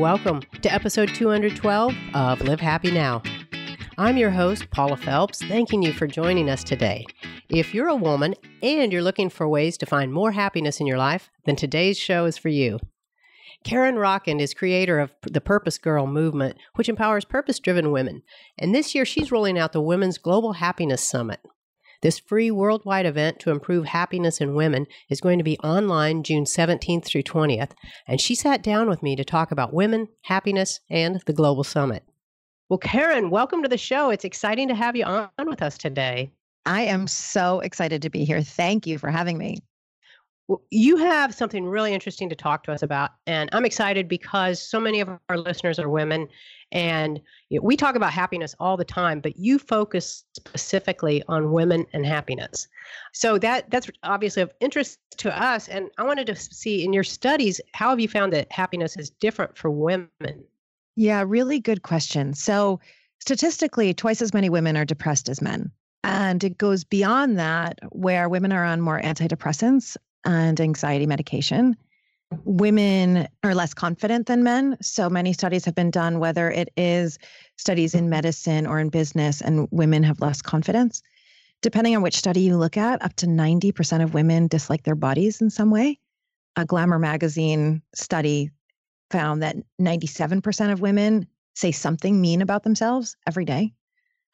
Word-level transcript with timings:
Welcome 0.00 0.40
to 0.62 0.72
episode 0.72 1.14
212 1.14 1.94
of 2.14 2.40
Live 2.40 2.58
Happy 2.58 2.90
Now. 2.90 3.22
I'm 3.98 4.16
your 4.16 4.30
host, 4.30 4.70
Paula 4.70 4.96
Felps, 4.96 5.46
thanking 5.46 5.82
you 5.82 5.92
for 5.92 6.06
joining 6.06 6.48
us 6.48 6.64
today. 6.64 7.04
If 7.50 7.74
you're 7.74 7.88
a 7.88 7.94
woman 7.94 8.34
and 8.62 8.94
you're 8.94 9.02
looking 9.02 9.28
for 9.28 9.46
ways 9.46 9.76
to 9.76 9.84
find 9.84 10.10
more 10.10 10.32
happiness 10.32 10.80
in 10.80 10.86
your 10.86 10.96
life, 10.96 11.28
then 11.44 11.54
today's 11.54 11.98
show 11.98 12.24
is 12.24 12.38
for 12.38 12.48
you. 12.48 12.78
Karen 13.62 13.96
Rockind 13.96 14.40
is 14.40 14.54
creator 14.54 15.00
of 15.00 15.12
the 15.20 15.42
Purpose 15.42 15.76
Girl 15.76 16.06
movement, 16.06 16.56
which 16.76 16.88
empowers 16.88 17.26
purpose 17.26 17.58
driven 17.58 17.92
women. 17.92 18.22
And 18.58 18.74
this 18.74 18.94
year, 18.94 19.04
she's 19.04 19.30
rolling 19.30 19.58
out 19.58 19.74
the 19.74 19.82
Women's 19.82 20.16
Global 20.16 20.54
Happiness 20.54 21.06
Summit. 21.06 21.40
This 22.02 22.18
free 22.18 22.50
worldwide 22.50 23.04
event 23.04 23.40
to 23.40 23.50
improve 23.50 23.84
happiness 23.84 24.40
in 24.40 24.54
women 24.54 24.86
is 25.10 25.20
going 25.20 25.36
to 25.36 25.44
be 25.44 25.58
online 25.58 26.22
June 26.22 26.44
17th 26.44 27.04
through 27.04 27.24
20th, 27.24 27.72
and 28.08 28.18
she 28.18 28.34
sat 28.34 28.62
down 28.62 28.88
with 28.88 29.02
me 29.02 29.16
to 29.16 29.24
talk 29.24 29.52
about 29.52 29.74
women, 29.74 30.08
happiness, 30.22 30.80
and 30.88 31.20
the 31.26 31.34
Global 31.34 31.62
Summit. 31.62 32.02
Well, 32.70 32.78
Karen, 32.78 33.28
welcome 33.28 33.62
to 33.62 33.68
the 33.68 33.76
show. 33.76 34.08
It's 34.08 34.24
exciting 34.24 34.68
to 34.68 34.74
have 34.74 34.96
you 34.96 35.04
on 35.04 35.28
with 35.44 35.60
us 35.60 35.76
today. 35.76 36.32
I 36.64 36.82
am 36.82 37.06
so 37.06 37.60
excited 37.60 38.00
to 38.02 38.10
be 38.10 38.24
here. 38.24 38.42
Thank 38.42 38.86
you 38.86 38.96
for 38.96 39.10
having 39.10 39.36
me. 39.36 39.58
You 40.70 40.96
have 40.96 41.34
something 41.34 41.64
really 41.66 41.94
interesting 41.94 42.28
to 42.28 42.34
talk 42.34 42.64
to 42.64 42.72
us 42.72 42.82
about, 42.82 43.10
and 43.26 43.48
I'm 43.52 43.64
excited 43.64 44.08
because 44.08 44.60
so 44.60 44.80
many 44.80 45.00
of 45.00 45.08
our 45.28 45.38
listeners 45.38 45.78
are 45.78 45.88
women, 45.88 46.28
and 46.72 47.20
we 47.62 47.76
talk 47.76 47.94
about 47.94 48.12
happiness 48.12 48.54
all 48.58 48.76
the 48.76 48.84
time, 48.84 49.20
but 49.20 49.36
you 49.36 49.58
focus 49.58 50.24
specifically 50.34 51.22
on 51.28 51.52
women 51.52 51.86
and 51.92 52.04
happiness. 52.04 52.66
So 53.12 53.38
that 53.38 53.70
that's 53.70 53.88
obviously 54.02 54.42
of 54.42 54.52
interest 54.60 54.98
to 55.18 55.40
us, 55.40 55.68
and 55.68 55.88
I 55.98 56.02
wanted 56.02 56.26
to 56.26 56.36
see 56.36 56.84
in 56.84 56.92
your 56.92 57.04
studies 57.04 57.60
how 57.74 57.90
have 57.90 58.00
you 58.00 58.08
found 58.08 58.32
that 58.32 58.50
happiness 58.50 58.96
is 58.96 59.10
different 59.10 59.56
for 59.56 59.70
women? 59.70 60.08
Yeah, 60.96 61.22
really 61.26 61.60
good 61.60 61.82
question. 61.82 62.34
So 62.34 62.80
statistically, 63.20 63.94
twice 63.94 64.20
as 64.20 64.34
many 64.34 64.50
women 64.50 64.76
are 64.76 64.84
depressed 64.84 65.28
as 65.28 65.40
men. 65.40 65.70
And 66.02 66.42
it 66.42 66.58
goes 66.58 66.82
beyond 66.82 67.38
that, 67.38 67.78
where 67.90 68.28
women 68.28 68.52
are 68.52 68.64
on 68.64 68.80
more 68.80 69.00
antidepressants 69.00 69.96
and 70.24 70.60
anxiety 70.60 71.06
medication. 71.06 71.76
Women 72.44 73.26
are 73.42 73.54
less 73.54 73.74
confident 73.74 74.26
than 74.26 74.44
men. 74.44 74.76
So 74.80 75.10
many 75.10 75.32
studies 75.32 75.64
have 75.64 75.74
been 75.74 75.90
done, 75.90 76.20
whether 76.20 76.50
it 76.50 76.70
is 76.76 77.18
studies 77.56 77.94
in 77.94 78.08
medicine 78.08 78.66
or 78.66 78.78
in 78.78 78.88
business, 78.88 79.40
and 79.40 79.66
women 79.70 80.02
have 80.04 80.20
less 80.20 80.40
confidence. 80.40 81.02
Depending 81.62 81.96
on 81.96 82.02
which 82.02 82.16
study 82.16 82.40
you 82.40 82.56
look 82.56 82.76
at, 82.76 83.02
up 83.04 83.14
to 83.16 83.26
90% 83.26 84.02
of 84.02 84.14
women 84.14 84.46
dislike 84.46 84.84
their 84.84 84.94
bodies 84.94 85.40
in 85.40 85.50
some 85.50 85.70
way. 85.70 85.98
A 86.56 86.64
Glamour 86.64 86.98
magazine 86.98 87.82
study 87.94 88.50
found 89.10 89.42
that 89.42 89.56
97% 89.80 90.72
of 90.72 90.80
women 90.80 91.26
say 91.54 91.72
something 91.72 92.20
mean 92.20 92.42
about 92.42 92.62
themselves 92.62 93.16
every 93.26 93.44
day. 93.44 93.74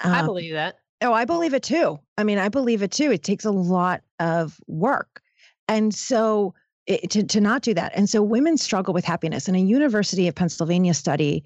I 0.00 0.20
um, 0.20 0.26
believe 0.26 0.52
that. 0.52 0.78
Oh, 1.02 1.12
I 1.12 1.24
believe 1.24 1.54
it 1.54 1.62
too. 1.62 1.98
I 2.16 2.24
mean, 2.24 2.38
I 2.38 2.48
believe 2.48 2.82
it 2.82 2.90
too. 2.90 3.10
It 3.10 3.22
takes 3.22 3.44
a 3.44 3.50
lot 3.50 4.02
of 4.18 4.58
work. 4.66 5.20
And 5.68 5.94
so 5.94 6.54
it, 6.86 7.10
to, 7.10 7.24
to 7.24 7.40
not 7.40 7.62
do 7.62 7.74
that. 7.74 7.92
And 7.94 8.08
so 8.08 8.22
women 8.22 8.56
struggle 8.56 8.94
with 8.94 9.04
happiness. 9.04 9.48
And 9.48 9.56
a 9.56 9.60
University 9.60 10.28
of 10.28 10.34
Pennsylvania 10.34 10.94
study 10.94 11.44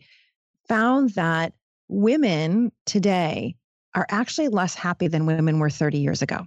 found 0.68 1.10
that 1.10 1.52
women 1.88 2.72
today 2.86 3.56
are 3.94 4.06
actually 4.10 4.48
less 4.48 4.74
happy 4.74 5.08
than 5.08 5.26
women 5.26 5.58
were 5.58 5.70
30 5.70 5.98
years 5.98 6.22
ago. 6.22 6.46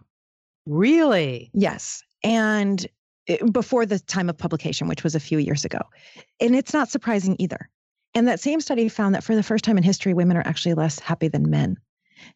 Really? 0.66 1.50
Yes. 1.54 2.04
And 2.24 2.86
it, 3.28 3.52
before 3.52 3.86
the 3.86 4.00
time 4.00 4.30
of 4.30 4.38
publication, 4.38 4.88
which 4.88 5.04
was 5.04 5.16
a 5.16 5.20
few 5.20 5.38
years 5.38 5.66
ago. 5.66 5.80
And 6.40 6.56
it's 6.56 6.74
not 6.74 6.90
surprising 6.90 7.36
either. 7.40 7.70
And 8.14 8.28
that 8.28 8.40
same 8.40 8.62
study 8.62 8.88
found 8.90 9.16
that 9.16 9.24
for 9.24 9.36
the 9.36 9.44
first 9.44 9.66
time 9.66 9.78
in 9.78 9.84
history, 9.84 10.14
women 10.14 10.38
are 10.38 10.46
actually 10.46 10.76
less 10.76 11.00
happy 11.00 11.28
than 11.28 11.50
men. 11.50 11.78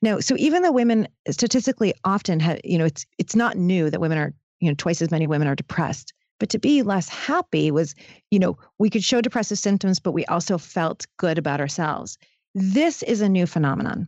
Now, 0.02 0.20
so 0.20 0.36
even 0.38 0.64
though 0.64 0.72
women 0.72 1.08
eh, 1.26 1.32
statistically 1.32 1.94
often 2.04 2.40
have, 2.40 2.60
you 2.64 2.78
know, 2.78 2.86
it's 2.86 3.06
it's 3.18 3.36
not 3.36 3.58
new 3.58 3.90
that 3.90 4.02
women 4.02 4.18
are 4.18 4.34
you 4.60 4.70
know, 4.70 4.76
twice 4.78 5.02
as 5.02 5.12
many 5.12 5.28
women 5.28 5.48
are 5.48 5.56
depressed. 5.56 6.14
But 6.40 6.50
to 6.50 6.60
be 6.60 6.84
less 6.84 7.10
happy 7.10 7.72
was, 7.72 7.96
you 8.30 8.40
know, 8.40 8.58
we 8.78 8.90
could 8.90 9.04
show 9.04 9.22
depressive 9.22 9.58
symptoms, 9.58 10.00
but 10.00 10.12
we 10.12 10.26
also 10.26 10.58
felt 10.58 11.06
good 11.18 11.38
about 11.38 11.60
ourselves. 11.60 12.18
This 12.54 13.04
is 13.04 13.22
a 13.22 13.30
new 13.30 13.48
phenomenon. 13.48 14.08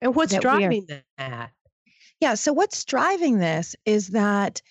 And 0.00 0.14
what's 0.14 0.36
driving 0.38 0.86
are, 0.90 1.02
that? 1.18 1.52
Yeah. 2.20 2.34
So, 2.34 2.52
what's 2.52 2.84
driving 2.84 3.38
this 3.38 3.74
is 3.84 4.08
that 4.08 4.62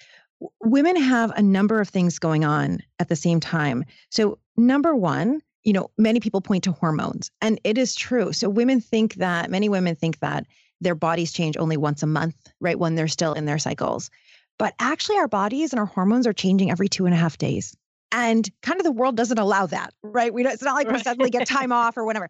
women 0.62 0.96
have 0.96 1.32
a 1.32 1.42
number 1.42 1.80
of 1.80 1.90
things 1.90 2.20
going 2.20 2.46
on 2.46 2.80
at 3.00 3.10
the 3.10 3.16
same 3.16 3.40
time. 3.40 3.86
So, 4.10 4.40
number 4.58 4.96
one, 4.96 5.42
you 5.64 5.74
know, 5.74 5.90
many 5.98 6.20
people 6.20 6.42
point 6.42 6.64
to 6.66 6.72
hormones, 6.72 7.32
and 7.42 7.60
it 7.64 7.78
is 7.78 7.96
true. 7.96 8.34
So, 8.34 8.50
women 8.50 8.82
think 8.82 9.16
that, 9.16 9.50
many 9.50 9.70
women 9.70 9.96
think 9.96 10.20
that 10.20 10.46
their 10.82 10.96
bodies 10.96 11.32
change 11.32 11.58
only 11.58 11.78
once 11.78 12.04
a 12.04 12.08
month, 12.08 12.36
right? 12.60 12.78
When 12.78 12.96
they're 12.96 13.08
still 13.08 13.34
in 13.34 13.46
their 13.46 13.60
cycles. 13.60 14.10
But 14.58 14.74
actually, 14.80 15.18
our 15.18 15.28
bodies 15.28 15.74
and 15.74 15.80
our 15.80 15.86
hormones 15.86 16.26
are 16.28 16.34
changing 16.34 16.72
every 16.72 16.88
two 16.88 17.06
and 17.06 17.14
a 17.14 17.18
half 17.18 17.38
days. 17.38 17.76
And 18.12 18.50
kind 18.62 18.80
of 18.80 18.86
the 18.86 18.92
world 18.92 19.18
doesn't 19.18 19.40
allow 19.40 19.66
that, 19.66 19.94
right? 20.02 20.34
We 20.34 20.44
don't, 20.44 20.54
it's 20.54 20.64
not 20.64 20.76
like 20.76 20.88
right. 20.88 20.96
we 20.98 21.04
suddenly 21.04 21.30
get 21.30 21.48
time 21.48 21.72
off 21.72 21.98
or 21.98 22.06
whatever. 22.06 22.30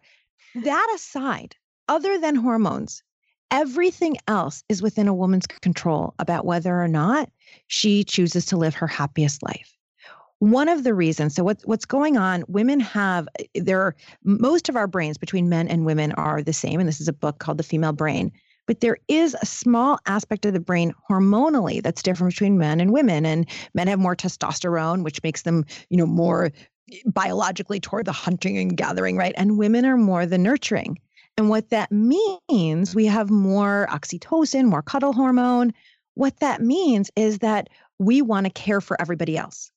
That 0.56 0.92
aside, 0.96 1.54
other 1.88 2.18
than 2.18 2.34
hormones, 2.34 3.02
everything 3.50 4.16
else 4.26 4.64
is 4.68 4.82
within 4.82 5.06
a 5.06 5.14
woman's 5.14 5.46
control 5.46 6.14
about 6.18 6.44
whether 6.44 6.82
or 6.82 6.88
not 6.88 7.30
she 7.68 8.02
chooses 8.02 8.46
to 8.46 8.56
live 8.56 8.74
her 8.74 8.88
happiest 8.88 9.42
life. 9.42 9.76
One 10.38 10.68
of 10.68 10.82
the 10.82 10.94
reasons, 10.94 11.34
so 11.34 11.44
what, 11.44 11.62
what's 11.64 11.86
going 11.86 12.16
on, 12.16 12.44
women 12.48 12.80
have, 12.80 13.28
there 13.54 13.80
are, 13.80 13.94
most 14.24 14.68
of 14.68 14.76
our 14.76 14.86
brains 14.86 15.16
between 15.16 15.48
men 15.48 15.68
and 15.68 15.86
women 15.86 16.12
are 16.12 16.42
the 16.42 16.52
same. 16.52 16.80
And 16.80 16.88
this 16.88 17.00
is 17.00 17.08
a 17.08 17.12
book 17.12 17.38
called 17.38 17.58
The 17.58 17.64
Female 17.64 17.92
Brain 17.92 18.32
but 18.66 18.80
there 18.80 18.98
is 19.08 19.36
a 19.40 19.46
small 19.46 19.98
aspect 20.06 20.44
of 20.44 20.52
the 20.52 20.60
brain 20.60 20.92
hormonally 21.08 21.82
that's 21.82 22.02
different 22.02 22.32
between 22.32 22.58
men 22.58 22.80
and 22.80 22.92
women 22.92 23.24
and 23.24 23.48
men 23.74 23.88
have 23.88 23.98
more 23.98 24.16
testosterone 24.16 25.02
which 25.02 25.22
makes 25.22 25.42
them 25.42 25.64
you 25.90 25.96
know 25.96 26.06
more 26.06 26.50
eh, 26.92 26.98
biologically 27.06 27.80
toward 27.80 28.06
the 28.06 28.12
hunting 28.12 28.58
and 28.58 28.76
gathering 28.76 29.16
right? 29.16 29.34
And 29.36 29.58
women 29.58 29.84
are 29.86 29.96
more 29.96 30.26
the 30.26 30.38
nurturing. 30.38 30.98
And 31.38 31.50
what 31.50 31.68
that 31.70 31.92
means 31.92 32.94
we 32.94 33.06
have 33.06 33.30
more 33.30 33.86
oxytocin 33.90 34.64
more 34.66 34.82
cuddle 34.82 35.12
hormone. 35.12 35.72
What 36.14 36.40
that 36.40 36.62
means 36.62 37.10
is 37.14 37.38
that 37.40 37.68
we 37.98 38.22
want 38.22 38.46
to 38.46 38.52
care 38.52 38.80
for 38.80 39.00
everybody 39.00 39.36
else. 39.36 39.70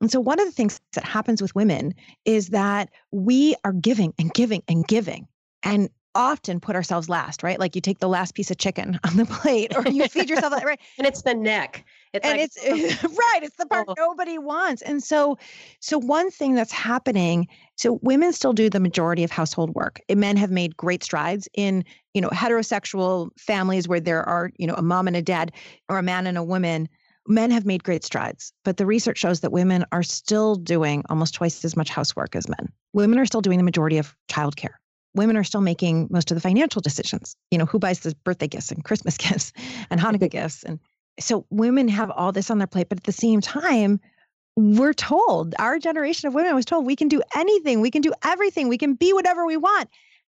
And 0.00 0.10
so 0.10 0.20
one 0.20 0.38
of 0.38 0.46
the 0.46 0.52
things 0.52 0.78
that 0.94 1.04
happens 1.04 1.40
with 1.40 1.54
women 1.54 1.94
is 2.24 2.48
that 2.48 2.90
we 3.12 3.54
are 3.64 3.72
giving 3.72 4.12
and 4.18 4.32
giving 4.32 4.62
and 4.68 4.86
giving. 4.86 5.26
And 5.62 5.88
often 6.16 6.58
put 6.58 6.74
ourselves 6.74 7.08
last, 7.08 7.42
right? 7.42 7.60
Like 7.60 7.74
you 7.74 7.80
take 7.80 7.98
the 7.98 8.08
last 8.08 8.34
piece 8.34 8.50
of 8.50 8.56
chicken 8.56 8.98
on 9.04 9.16
the 9.16 9.26
plate 9.26 9.76
or 9.76 9.86
you 9.88 10.08
feed 10.08 10.30
yourself 10.30 10.52
right. 10.64 10.80
and 10.98 11.06
it's 11.06 11.22
the 11.22 11.34
neck. 11.34 11.84
It's 12.12 12.26
and 12.26 12.38
like, 12.38 12.50
it's 12.56 13.04
right, 13.04 13.40
it's 13.42 13.56
the 13.56 13.66
part 13.66 13.86
oh. 13.88 13.94
nobody 13.96 14.38
wants. 14.38 14.82
And 14.82 15.02
so 15.02 15.38
so 15.80 15.98
one 15.98 16.30
thing 16.30 16.54
that's 16.54 16.72
happening, 16.72 17.46
so 17.76 18.00
women 18.02 18.32
still 18.32 18.54
do 18.54 18.70
the 18.70 18.80
majority 18.80 19.22
of 19.22 19.30
household 19.30 19.74
work. 19.74 20.00
And 20.08 20.18
men 20.18 20.36
have 20.36 20.50
made 20.50 20.76
great 20.76 21.04
strides 21.04 21.48
in, 21.54 21.84
you 22.14 22.20
know, 22.20 22.30
heterosexual 22.30 23.30
families 23.38 23.86
where 23.86 24.00
there 24.00 24.26
are, 24.26 24.50
you 24.56 24.66
know, 24.66 24.74
a 24.74 24.82
mom 24.82 25.06
and 25.06 25.16
a 25.16 25.22
dad 25.22 25.52
or 25.88 25.98
a 25.98 26.02
man 26.02 26.26
and 26.26 26.38
a 26.38 26.42
woman 26.42 26.88
men 27.28 27.50
have 27.50 27.66
made 27.66 27.82
great 27.82 28.04
strides, 28.04 28.52
but 28.64 28.76
the 28.76 28.86
research 28.86 29.18
shows 29.18 29.40
that 29.40 29.50
women 29.50 29.84
are 29.90 30.04
still 30.04 30.54
doing 30.54 31.02
almost 31.10 31.34
twice 31.34 31.64
as 31.64 31.76
much 31.76 31.90
housework 31.90 32.36
as 32.36 32.48
men. 32.48 32.68
Women 32.92 33.18
are 33.18 33.26
still 33.26 33.40
doing 33.40 33.58
the 33.58 33.64
majority 33.64 33.98
of 33.98 34.14
childcare 34.30 34.74
women 35.16 35.36
are 35.36 35.44
still 35.44 35.60
making 35.60 36.08
most 36.10 36.30
of 36.30 36.36
the 36.36 36.40
financial 36.40 36.80
decisions. 36.80 37.36
You 37.50 37.58
know, 37.58 37.66
who 37.66 37.78
buys 37.78 38.00
the 38.00 38.14
birthday 38.24 38.48
gifts 38.48 38.70
and 38.70 38.84
Christmas 38.84 39.16
gifts 39.18 39.52
and 39.90 40.00
Hanukkah 40.00 40.28
mm-hmm. 40.28 40.42
gifts. 40.42 40.62
And 40.62 40.78
so 41.18 41.46
women 41.50 41.88
have 41.88 42.10
all 42.10 42.32
this 42.32 42.50
on 42.50 42.58
their 42.58 42.66
plate. 42.66 42.88
But 42.88 42.98
at 42.98 43.04
the 43.04 43.12
same 43.12 43.40
time, 43.40 44.00
we're 44.56 44.94
told, 44.94 45.54
our 45.58 45.78
generation 45.78 46.28
of 46.28 46.34
women 46.34 46.54
was 46.54 46.64
told 46.64 46.86
we 46.86 46.96
can 46.96 47.08
do 47.08 47.22
anything, 47.34 47.80
we 47.80 47.90
can 47.90 48.00
do 48.00 48.12
everything, 48.24 48.68
we 48.68 48.78
can 48.78 48.94
be 48.94 49.12
whatever 49.12 49.46
we 49.46 49.56
want. 49.56 49.90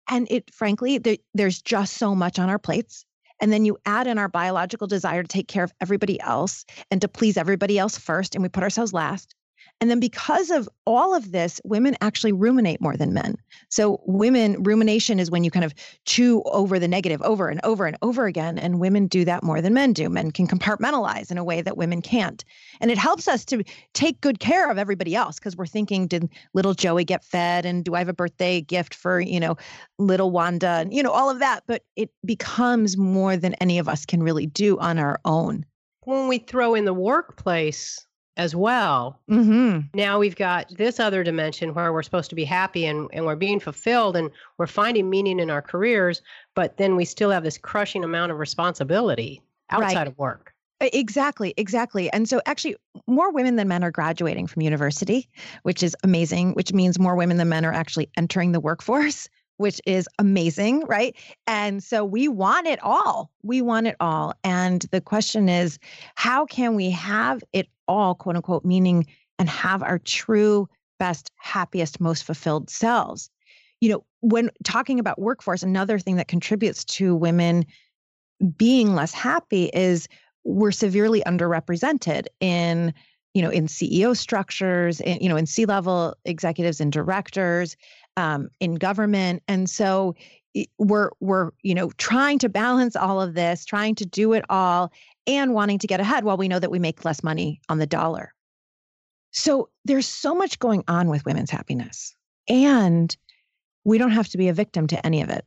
And 0.08 0.28
it, 0.30 0.52
frankly, 0.52 0.98
there, 0.98 1.16
there's 1.34 1.60
just 1.60 1.94
so 1.94 2.14
much 2.14 2.38
on 2.38 2.48
our 2.48 2.58
plates. 2.58 3.04
And 3.40 3.52
then 3.52 3.64
you 3.64 3.76
add 3.86 4.06
in 4.06 4.18
our 4.18 4.28
biological 4.28 4.86
desire 4.86 5.22
to 5.22 5.28
take 5.28 5.48
care 5.48 5.64
of 5.64 5.72
everybody 5.80 6.20
else 6.20 6.64
and 6.92 7.00
to 7.00 7.08
please 7.08 7.36
everybody 7.36 7.78
else 7.78 7.98
first, 7.98 8.36
and 8.36 8.42
we 8.42 8.48
put 8.48 8.62
ourselves 8.62 8.92
last. 8.92 9.34
And 9.82 9.90
then 9.90 9.98
because 9.98 10.52
of 10.52 10.68
all 10.86 11.12
of 11.12 11.32
this, 11.32 11.60
women 11.64 11.96
actually 12.00 12.30
ruminate 12.30 12.80
more 12.80 12.96
than 12.96 13.12
men. 13.12 13.34
So 13.68 14.00
women 14.06 14.62
rumination 14.62 15.18
is 15.18 15.28
when 15.28 15.42
you 15.42 15.50
kind 15.50 15.64
of 15.64 15.74
chew 16.04 16.40
over 16.44 16.78
the 16.78 16.86
negative 16.86 17.20
over 17.22 17.48
and 17.48 17.58
over 17.64 17.86
and 17.86 17.96
over 18.00 18.26
again 18.26 18.60
and 18.60 18.78
women 18.78 19.08
do 19.08 19.24
that 19.24 19.42
more 19.42 19.60
than 19.60 19.74
men 19.74 19.92
do. 19.92 20.08
Men 20.08 20.30
can 20.30 20.46
compartmentalize 20.46 21.32
in 21.32 21.36
a 21.36 21.42
way 21.42 21.62
that 21.62 21.76
women 21.76 22.00
can't. 22.00 22.44
And 22.80 22.92
it 22.92 22.96
helps 22.96 23.26
us 23.26 23.44
to 23.46 23.64
take 23.92 24.20
good 24.20 24.38
care 24.38 24.70
of 24.70 24.78
everybody 24.78 25.16
else 25.16 25.40
because 25.40 25.56
we're 25.56 25.66
thinking 25.66 26.06
did 26.06 26.28
little 26.54 26.74
Joey 26.74 27.04
get 27.04 27.24
fed 27.24 27.66
and 27.66 27.84
do 27.84 27.96
I 27.96 27.98
have 27.98 28.08
a 28.08 28.12
birthday 28.12 28.60
gift 28.60 28.94
for, 28.94 29.20
you 29.20 29.40
know, 29.40 29.56
little 29.98 30.30
Wanda 30.30 30.68
and 30.68 30.94
you 30.94 31.02
know 31.02 31.10
all 31.10 31.28
of 31.28 31.40
that, 31.40 31.64
but 31.66 31.82
it 31.96 32.10
becomes 32.24 32.96
more 32.96 33.36
than 33.36 33.54
any 33.54 33.80
of 33.80 33.88
us 33.88 34.06
can 34.06 34.22
really 34.22 34.46
do 34.46 34.78
on 34.78 35.00
our 35.00 35.18
own. 35.24 35.66
When 36.04 36.28
we 36.28 36.38
throw 36.38 36.76
in 36.76 36.84
the 36.84 36.94
workplace 36.94 38.06
as 38.36 38.56
well. 38.56 39.20
Mm-hmm. 39.30 39.80
Now 39.94 40.18
we've 40.18 40.36
got 40.36 40.68
this 40.76 40.98
other 40.98 41.22
dimension 41.22 41.74
where 41.74 41.92
we're 41.92 42.02
supposed 42.02 42.30
to 42.30 42.36
be 42.36 42.44
happy 42.44 42.86
and, 42.86 43.08
and 43.12 43.26
we're 43.26 43.36
being 43.36 43.60
fulfilled 43.60 44.16
and 44.16 44.30
we're 44.58 44.66
finding 44.66 45.10
meaning 45.10 45.38
in 45.38 45.50
our 45.50 45.62
careers, 45.62 46.22
but 46.54 46.76
then 46.76 46.96
we 46.96 47.04
still 47.04 47.30
have 47.30 47.44
this 47.44 47.58
crushing 47.58 48.04
amount 48.04 48.32
of 48.32 48.38
responsibility 48.38 49.42
outside 49.70 49.96
right. 49.96 50.06
of 50.06 50.18
work. 50.18 50.54
Exactly, 50.80 51.54
exactly. 51.56 52.12
And 52.12 52.28
so, 52.28 52.40
actually, 52.44 52.74
more 53.06 53.30
women 53.30 53.54
than 53.54 53.68
men 53.68 53.84
are 53.84 53.92
graduating 53.92 54.48
from 54.48 54.62
university, 54.62 55.28
which 55.62 55.80
is 55.82 55.94
amazing, 56.02 56.54
which 56.54 56.72
means 56.72 56.98
more 56.98 57.14
women 57.14 57.36
than 57.36 57.48
men 57.48 57.64
are 57.64 57.72
actually 57.72 58.08
entering 58.16 58.50
the 58.50 58.58
workforce, 58.58 59.28
which 59.56 59.80
is 59.86 60.08
amazing, 60.18 60.80
right? 60.86 61.16
And 61.46 61.82
so 61.82 62.04
we 62.04 62.28
want 62.28 62.66
it 62.66 62.82
all. 62.82 63.30
We 63.42 63.62
want 63.62 63.86
it 63.86 63.96
all. 64.00 64.34
And 64.42 64.82
the 64.90 65.00
question 65.00 65.48
is, 65.48 65.78
how 66.14 66.46
can 66.46 66.74
we 66.74 66.90
have 66.90 67.42
it 67.52 67.68
all, 67.86 68.14
quote 68.14 68.36
unquote, 68.36 68.64
meaning 68.64 69.06
and 69.38 69.48
have 69.48 69.82
our 69.82 69.98
true, 69.98 70.68
best, 70.98 71.30
happiest, 71.36 72.00
most 72.00 72.24
fulfilled 72.24 72.70
selves? 72.70 73.30
You 73.80 73.90
know, 73.90 74.04
when 74.20 74.50
talking 74.64 75.00
about 75.00 75.20
workforce, 75.20 75.62
another 75.62 75.98
thing 75.98 76.16
that 76.16 76.28
contributes 76.28 76.84
to 76.84 77.14
women 77.14 77.64
being 78.56 78.94
less 78.94 79.12
happy 79.12 79.70
is 79.72 80.08
we're 80.44 80.72
severely 80.72 81.22
underrepresented 81.22 82.26
in 82.40 82.92
you 83.34 83.42
know 83.42 83.50
in 83.50 83.66
ceo 83.66 84.16
structures 84.16 85.00
in, 85.00 85.18
you 85.20 85.28
know 85.28 85.36
in 85.36 85.46
c 85.46 85.64
level 85.64 86.14
executives 86.24 86.80
and 86.80 86.92
directors 86.92 87.76
um, 88.16 88.48
in 88.60 88.74
government. 88.76 89.42
And 89.48 89.68
so 89.68 90.14
we're 90.78 91.10
we're 91.20 91.50
you 91.62 91.74
know 91.74 91.90
trying 91.96 92.38
to 92.40 92.48
balance 92.48 92.96
all 92.96 93.20
of 93.20 93.34
this, 93.34 93.64
trying 93.64 93.94
to 93.96 94.06
do 94.06 94.32
it 94.32 94.44
all, 94.48 94.92
and 95.26 95.54
wanting 95.54 95.78
to 95.78 95.86
get 95.86 96.00
ahead 96.00 96.24
while 96.24 96.36
we 96.36 96.48
know 96.48 96.58
that 96.58 96.70
we 96.70 96.78
make 96.78 97.04
less 97.04 97.22
money 97.22 97.60
on 97.68 97.78
the 97.78 97.86
dollar. 97.86 98.34
So 99.30 99.70
there's 99.84 100.06
so 100.06 100.34
much 100.34 100.58
going 100.58 100.84
on 100.88 101.08
with 101.08 101.24
women's 101.24 101.50
happiness, 101.50 102.14
and 102.48 103.16
we 103.84 103.98
don't 103.98 104.10
have 104.10 104.28
to 104.28 104.38
be 104.38 104.48
a 104.48 104.54
victim 104.54 104.86
to 104.88 105.06
any 105.06 105.22
of 105.22 105.30
it, 105.30 105.44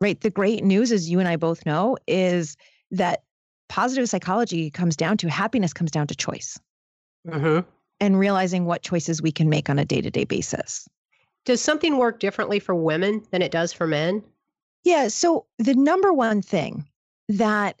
right? 0.00 0.20
The 0.20 0.30
great 0.30 0.64
news, 0.64 0.92
as 0.92 1.10
you 1.10 1.18
and 1.18 1.28
I 1.28 1.36
both 1.36 1.66
know, 1.66 1.96
is 2.06 2.56
that 2.90 3.22
positive 3.68 4.08
psychology 4.08 4.70
comes 4.70 4.96
down 4.96 5.18
to 5.18 5.28
happiness 5.28 5.72
comes 5.74 5.90
down 5.90 6.06
to 6.06 6.16
choice. 6.16 6.58
Mm-hmm. 7.26 7.68
And 8.00 8.18
realizing 8.18 8.64
what 8.64 8.82
choices 8.82 9.20
we 9.20 9.32
can 9.32 9.48
make 9.48 9.68
on 9.68 9.78
a 9.78 9.84
day 9.84 10.00
to 10.00 10.10
day 10.10 10.24
basis. 10.24 10.88
Does 11.48 11.62
something 11.62 11.96
work 11.96 12.20
differently 12.20 12.58
for 12.58 12.74
women 12.74 13.22
than 13.30 13.40
it 13.40 13.50
does 13.50 13.72
for 13.72 13.86
men? 13.86 14.22
Yeah. 14.84 15.08
So, 15.08 15.46
the 15.58 15.72
number 15.72 16.12
one 16.12 16.42
thing 16.42 16.84
that 17.30 17.80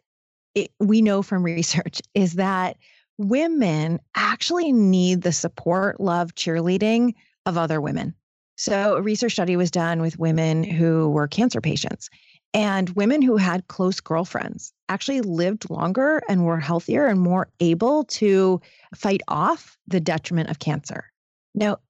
it, 0.54 0.70
we 0.80 1.02
know 1.02 1.22
from 1.22 1.42
research 1.44 2.00
is 2.14 2.36
that 2.36 2.78
women 3.18 4.00
actually 4.14 4.72
need 4.72 5.20
the 5.20 5.32
support, 5.32 6.00
love, 6.00 6.34
cheerleading 6.34 7.12
of 7.44 7.58
other 7.58 7.78
women. 7.78 8.14
So, 8.56 8.96
a 8.96 9.02
research 9.02 9.32
study 9.32 9.54
was 9.54 9.70
done 9.70 10.00
with 10.00 10.18
women 10.18 10.64
who 10.64 11.10
were 11.10 11.28
cancer 11.28 11.60
patients, 11.60 12.08
and 12.54 12.88
women 12.96 13.20
who 13.20 13.36
had 13.36 13.68
close 13.68 14.00
girlfriends 14.00 14.72
actually 14.88 15.20
lived 15.20 15.68
longer 15.68 16.22
and 16.26 16.46
were 16.46 16.58
healthier 16.58 17.06
and 17.06 17.20
more 17.20 17.50
able 17.60 18.04
to 18.04 18.62
fight 18.94 19.20
off 19.28 19.76
the 19.86 20.00
detriment 20.00 20.48
of 20.48 20.58
cancer. 20.58 21.12
Now, 21.54 21.80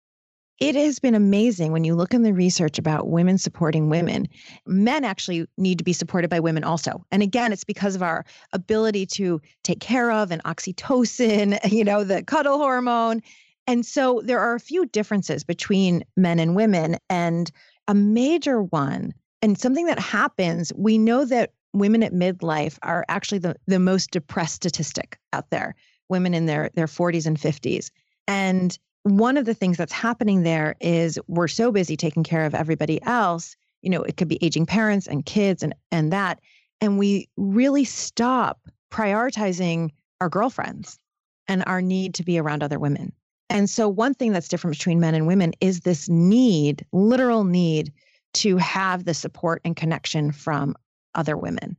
it 0.59 0.75
has 0.75 0.99
been 0.99 1.15
amazing 1.15 1.71
when 1.71 1.85
you 1.85 1.95
look 1.95 2.13
in 2.13 2.23
the 2.23 2.33
research 2.33 2.79
about 2.79 3.09
women 3.09 3.39
supporting 3.39 3.89
women. 3.89 4.27
Men 4.67 5.05
actually 5.05 5.47
need 5.57 5.79
to 5.79 5.85
be 5.85 5.93
supported 5.93 6.29
by 6.29 6.41
women 6.41 6.65
also. 6.65 7.05
And 7.13 7.23
again, 7.23 7.53
it's 7.53 7.65
because 7.65 7.95
of 7.95 8.03
our 8.03 8.25
ability 8.53 9.07
to 9.07 9.41
take 9.63 9.81
care 9.81 10.11
of 10.11 10.33
and 10.33 10.43
oxytocin, 10.45 11.59
you 11.73 11.85
know, 11.85 12.03
the 12.03 12.25
cuddle 12.25 12.59
hormone. 12.59 13.23
And 13.69 13.87
so 13.87 14.21
there 14.25 14.41
are 14.41 14.55
a 14.55 14.61
few 14.61 14.87
differences 14.87 15.45
between 15.45 16.03
men 16.17 16.39
and 16.41 16.57
women. 16.57 16.97
And 17.09 17.51
a 17.87 17.95
major 17.95 18.63
one, 18.63 19.15
and 19.41 19.59
something 19.59 19.87
that 19.87 19.99
happens, 19.99 20.73
we 20.77 20.99
know 20.99 21.25
that 21.25 21.53
women 21.73 22.03
at 22.03 22.13
midlife 22.13 22.79
are 22.83 23.05
actually 23.09 23.39
the, 23.39 23.55
the 23.67 23.79
most 23.79 24.11
depressed 24.11 24.57
statistic 24.57 25.19
out 25.33 25.51
there, 25.51 25.77
women 26.09 26.35
in 26.35 26.47
their, 26.47 26.71
their 26.75 26.87
40s 26.87 27.27
and 27.27 27.39
50s. 27.39 27.91
And 28.27 28.77
one 29.03 29.37
of 29.37 29.45
the 29.45 29.55
things 29.55 29.77
that's 29.77 29.93
happening 29.93 30.43
there 30.43 30.75
is 30.81 31.19
we're 31.29 31.49
so 31.49 31.73
busy 31.73 31.97
taking 31.97 32.25
care 32.25 32.45
of 32.45 32.55
everybody 32.55 33.03
else 33.03 33.57
you 33.83 33.91
know 33.91 34.03
it 34.03 34.17
could 34.17 34.29
be 34.29 34.43
aging 34.45 34.67
parents 34.67 35.07
and 35.07 35.25
kids 35.25 35.63
and 35.63 35.75
and 35.91 36.13
that 36.13 36.41
and 36.81 36.99
we 36.99 37.29
really 37.37 37.85
stop 37.85 38.61
prioritizing 38.91 39.91
our 40.21 40.29
girlfriends 40.29 40.99
and 41.47 41.63
our 41.67 41.81
need 41.81 42.15
to 42.15 42.25
be 42.25 42.39
around 42.39 42.63
other 42.63 42.79
women 42.79 43.13
and 43.51 43.71
so 43.71 43.89
one 43.89 44.15
thing 44.15 44.33
that's 44.33 44.49
different 44.49 44.77
between 44.77 45.01
men 45.01 45.15
and 45.15 45.27
women 45.27 45.53
is 45.61 45.81
this 45.81 46.09
need 46.09 46.85
literal 46.93 47.45
need 47.45 47.93
to 48.35 48.59
have 48.59 49.05
the 49.05 49.15
support 49.15 49.61
and 49.65 49.77
connection 49.77 50.33
from 50.33 50.75
other 51.15 51.37
women 51.37 51.77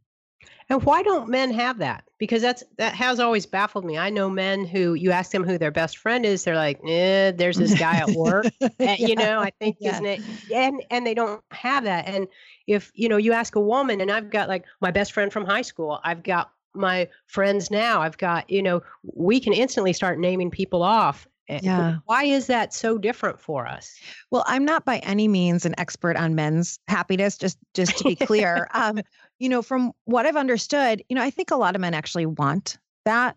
and 0.69 0.83
why 0.83 1.01
don't 1.01 1.29
men 1.29 1.51
have 1.51 1.79
that? 1.79 2.03
Because 2.19 2.41
that's 2.41 2.63
that 2.77 2.93
has 2.93 3.19
always 3.19 3.45
baffled 3.45 3.85
me. 3.85 3.97
I 3.97 4.09
know 4.09 4.29
men 4.29 4.65
who 4.65 4.93
you 4.93 5.11
ask 5.11 5.31
them 5.31 5.43
who 5.43 5.57
their 5.57 5.71
best 5.71 5.97
friend 5.97 6.25
is, 6.25 6.43
they're 6.43 6.55
like, 6.55 6.79
eh, 6.85 7.31
there's 7.31 7.57
this 7.57 7.79
guy 7.79 7.95
at 7.95 8.09
work. 8.09 8.45
and, 8.61 8.73
yeah. 8.79 8.95
You 8.99 9.15
know, 9.15 9.39
I 9.39 9.51
think 9.59 9.77
yeah. 9.79 9.99
it? 10.01 10.21
And 10.53 10.83
and 10.91 11.07
they 11.07 11.13
don't 11.13 11.41
have 11.51 11.85
that. 11.85 12.07
And 12.07 12.27
if 12.67 12.91
you 12.93 13.09
know, 13.09 13.17
you 13.17 13.33
ask 13.33 13.55
a 13.55 13.61
woman, 13.61 14.01
and 14.01 14.11
I've 14.11 14.29
got 14.29 14.49
like 14.49 14.65
my 14.81 14.91
best 14.91 15.13
friend 15.13 15.31
from 15.31 15.45
high 15.45 15.63
school, 15.63 15.99
I've 16.03 16.21
got 16.21 16.51
my 16.73 17.07
friends 17.25 17.71
now, 17.71 18.01
I've 18.01 18.17
got, 18.17 18.49
you 18.49 18.61
know, 18.61 18.81
we 19.03 19.39
can 19.39 19.53
instantly 19.53 19.93
start 19.93 20.19
naming 20.19 20.51
people 20.51 20.83
off 20.83 21.27
yeah. 21.49 21.97
Why 22.05 22.25
is 22.25 22.47
that 22.47 22.73
so 22.73 22.97
different 22.97 23.39
for 23.39 23.67
us? 23.67 23.97
Well, 24.31 24.43
I'm 24.47 24.65
not 24.65 24.85
by 24.85 24.99
any 24.99 25.27
means 25.27 25.65
an 25.65 25.75
expert 25.77 26.15
on 26.15 26.35
men's 26.35 26.79
happiness, 26.87 27.37
just 27.37 27.57
just 27.73 27.97
to 27.97 28.03
be 28.03 28.15
clear. 28.15 28.67
um, 28.73 28.99
you 29.39 29.49
know, 29.49 29.61
from 29.61 29.91
what 30.05 30.25
I've 30.25 30.35
understood, 30.35 31.03
you 31.09 31.15
know, 31.15 31.23
I 31.23 31.29
think 31.29 31.51
a 31.51 31.55
lot 31.55 31.75
of 31.75 31.81
men 31.81 31.93
actually 31.93 32.25
want 32.25 32.77
that. 33.05 33.35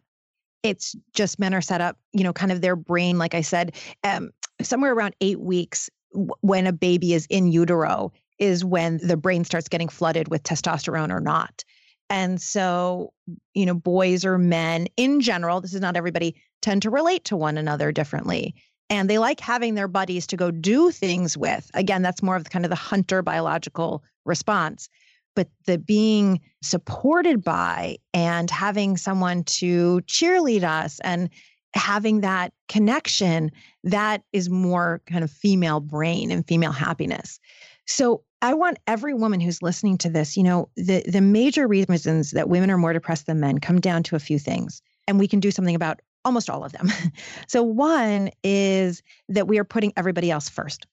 It's 0.63 0.95
just 1.13 1.39
men 1.39 1.55
are 1.55 1.61
set 1.61 1.81
up, 1.81 1.99
you 2.13 2.23
know, 2.23 2.33
kind 2.33 2.53
of 2.53 2.61
their 2.61 2.77
brain, 2.77 3.19
like 3.19 3.35
I 3.35 3.41
said, 3.41 3.75
um, 4.05 4.31
somewhere 4.61 4.93
around 4.93 5.15
eight 5.21 5.41
weeks 5.41 5.91
w- 6.13 6.31
when 6.41 6.67
a 6.67 6.73
baby 6.73 7.15
is 7.15 7.27
in 7.31 7.51
utero 7.51 8.13
is 8.39 8.65
when 8.65 8.99
the 8.99 9.17
brain 9.17 9.45
starts 9.45 9.69
getting 9.69 9.89
flooded 9.89 10.29
with 10.29 10.43
testosterone 10.43 11.11
or 11.11 11.21
not. 11.21 11.65
And 12.11 12.41
so, 12.41 13.13
you 13.55 13.65
know, 13.65 13.75
boys 13.75 14.25
or 14.25 14.37
men 14.37 14.87
in 14.97 15.21
general, 15.21 15.61
this 15.61 15.75
is 15.75 15.81
not 15.81 15.97
everybody, 15.97 16.37
tend 16.63 16.83
to 16.83 16.91
relate 16.91 17.25
to 17.27 17.37
one 17.37 17.59
another 17.59 17.93
differently. 17.93 18.55
And 18.89 19.09
they 19.09 19.19
like 19.19 19.41
having 19.41 19.75
their 19.75 19.89
buddies 19.89 20.27
to 20.29 20.37
go 20.37 20.51
do 20.51 20.91
things 20.91 21.37
with. 21.37 21.71
Again, 21.75 22.03
that's 22.03 22.23
more 22.23 22.37
of 22.37 22.45
the 22.45 22.51
kind 22.51 22.65
of 22.65 22.71
the 22.71 22.77
hunter 22.77 23.23
biological 23.23 24.03
response. 24.25 24.89
But 25.35 25.49
the 25.67 25.79
being 25.79 26.41
supported 26.63 27.43
by 27.43 27.97
and 28.13 28.51
having 28.51 28.97
someone 28.99 29.45
to 29.45 30.03
cheerlead 30.03 30.63
us 30.63 31.01
and 31.01 31.31
having 31.75 32.21
that 32.21 32.53
connection, 32.69 33.51
that 33.85 34.23
is 34.33 34.51
more 34.51 35.01
kind 35.07 35.25
of 35.25 35.31
female 35.31 35.81
brain 35.81 36.31
and 36.31 36.47
female 36.47 36.73
happiness. 36.73 37.41
So 37.87 38.25
I 38.43 38.55
want 38.55 38.79
every 38.87 39.15
woman 39.15 39.41
who's 39.41 39.63
listening 39.63 39.99
to 39.99 40.11
this, 40.11 40.37
you 40.37 40.43
know, 40.43 40.69
the 40.77 41.03
the 41.07 41.21
major 41.21 41.67
reasons 41.67 42.33
that 42.33 42.49
women 42.49 42.71
are 42.71 42.79
more 42.79 42.93
depressed 42.93 43.27
than 43.27 43.41
men 43.41 43.59
come 43.59 43.81
down 43.81 44.03
to 44.05 44.17
a 44.17 44.21
few 44.21 44.39
things. 44.39 44.83
And 45.09 45.19
we 45.19 45.29
can 45.29 45.41
do 45.41 45.51
something 45.51 45.75
about 45.75 46.01
almost 46.25 46.51
all 46.51 46.65
of 46.65 46.73
them. 46.73 46.89
so, 47.47 47.63
one 47.63 48.31
is 48.43 49.03
that 49.29 49.49
we 49.49 49.59
are 49.59 49.65
putting 49.65 49.93
everybody 49.97 50.31
else 50.31 50.49
first 50.49 50.87